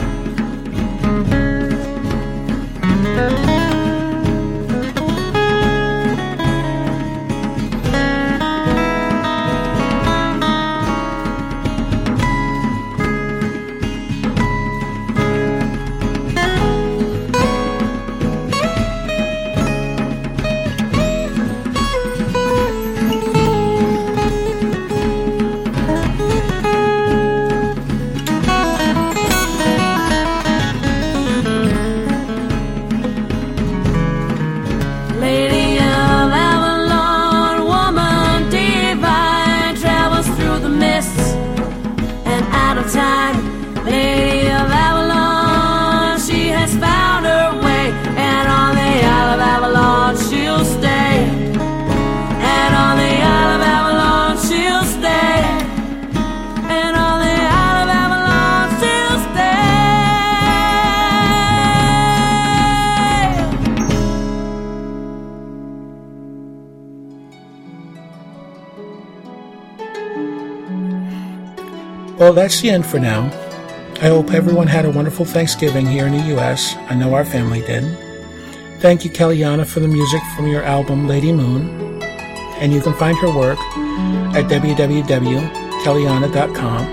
Lady 3.15 3.54
Well, 72.25 72.33
that's 72.33 72.59
the 72.59 72.71
end 72.71 72.87
for 72.87 72.97
now. 72.97 73.25
I 74.01 74.07
hope 74.07 74.33
everyone 74.33 74.65
had 74.65 74.85
a 74.85 74.89
wonderful 74.89 75.25
Thanksgiving 75.25 75.85
here 75.85 76.07
in 76.07 76.13
the 76.13 76.23
U.S. 76.29 76.75
I 76.89 76.95
know 76.95 77.13
our 77.13 77.23
family 77.23 77.61
did. 77.61 77.83
Thank 78.79 79.05
you, 79.05 79.11
Kellianna, 79.11 79.63
for 79.63 79.79
the 79.79 79.87
music 79.87 80.23
from 80.35 80.47
your 80.47 80.63
album 80.63 81.07
Lady 81.07 81.31
Moon. 81.31 82.01
And 82.57 82.73
you 82.73 82.81
can 82.81 82.95
find 82.95 83.15
her 83.19 83.29
work 83.29 83.59
at 84.33 84.45
www.kellianna.com. 84.45 86.83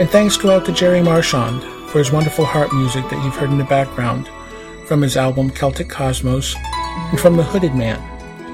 And 0.00 0.08
thanks 0.08 0.38
go 0.38 0.56
out 0.56 0.64
to 0.64 0.72
Jerry 0.72 1.02
Marchand 1.02 1.62
for 1.90 1.98
his 1.98 2.10
wonderful 2.10 2.46
harp 2.46 2.72
music 2.72 3.06
that 3.10 3.22
you've 3.22 3.36
heard 3.36 3.50
in 3.50 3.58
the 3.58 3.64
background 3.64 4.30
from 4.86 5.02
his 5.02 5.18
album 5.18 5.50
Celtic 5.50 5.90
Cosmos 5.90 6.54
and 6.56 7.20
from 7.20 7.36
The 7.36 7.44
Hooded 7.44 7.74
Man. 7.74 8.00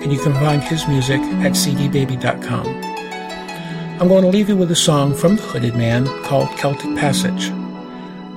And 0.03 0.13
you 0.13 0.19
can 0.19 0.33
find 0.33 0.61
his 0.61 0.89
music 0.89 1.21
at 1.21 1.53
cdbaby.com. 1.53 2.94
I'm 4.05 4.11
going 4.11 4.25
to 4.25 4.29
leave 4.29 4.51
you 4.51 4.57
with 4.59 4.71
a 4.71 4.77
song 4.77 5.15
from 5.15 5.37
The 5.37 5.43
Hooded 5.45 5.77
Man 5.77 6.07
called 6.25 6.51
Celtic 6.59 6.95
Passage. 6.95 7.49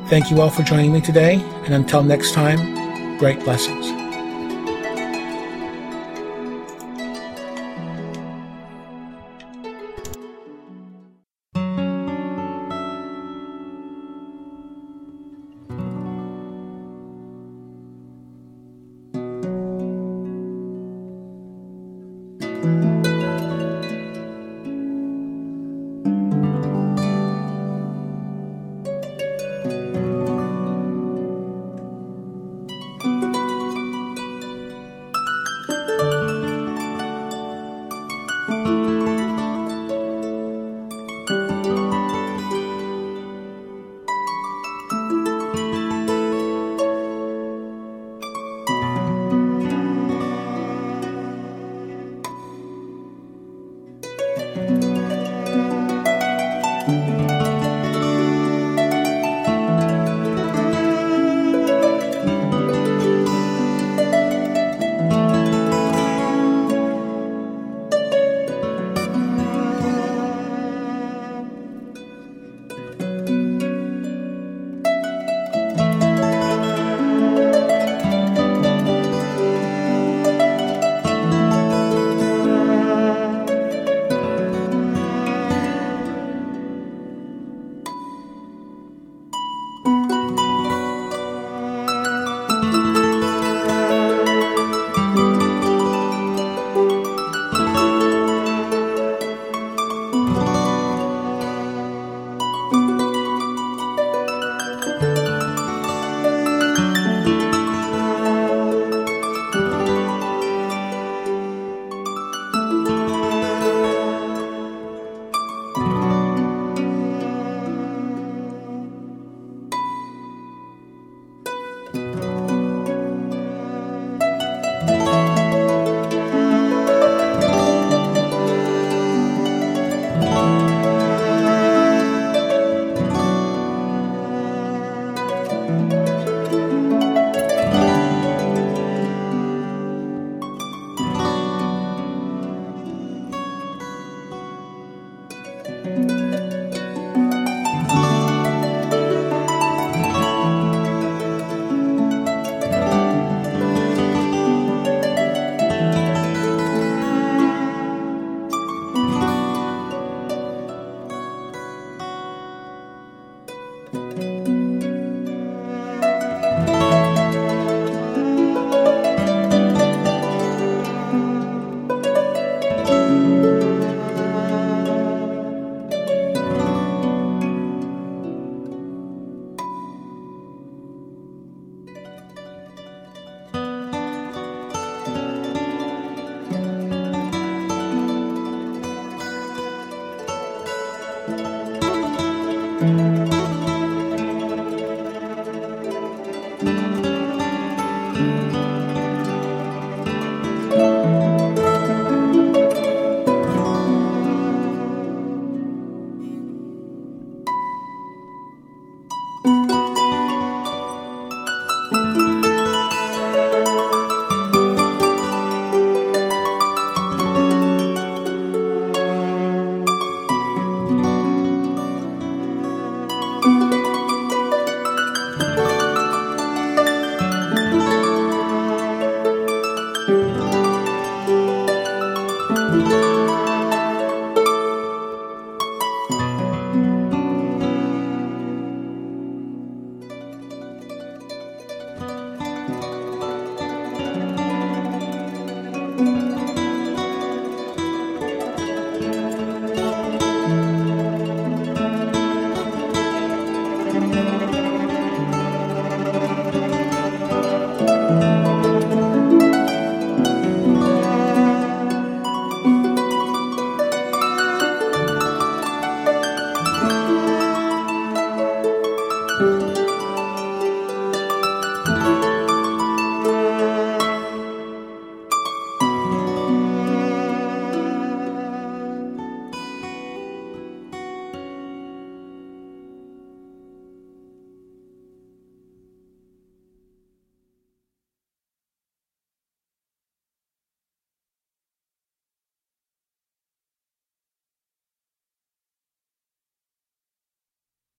Thank 0.09 0.31
you 0.31 0.39
all 0.39 0.49
for 0.49 0.63
joining 0.63 0.93
me 0.93 1.01
today, 1.01 1.43
and 1.65 1.73
until 1.73 2.03
next 2.03 2.31
time, 2.31 3.17
great 3.17 3.41
blessings. 3.41 3.85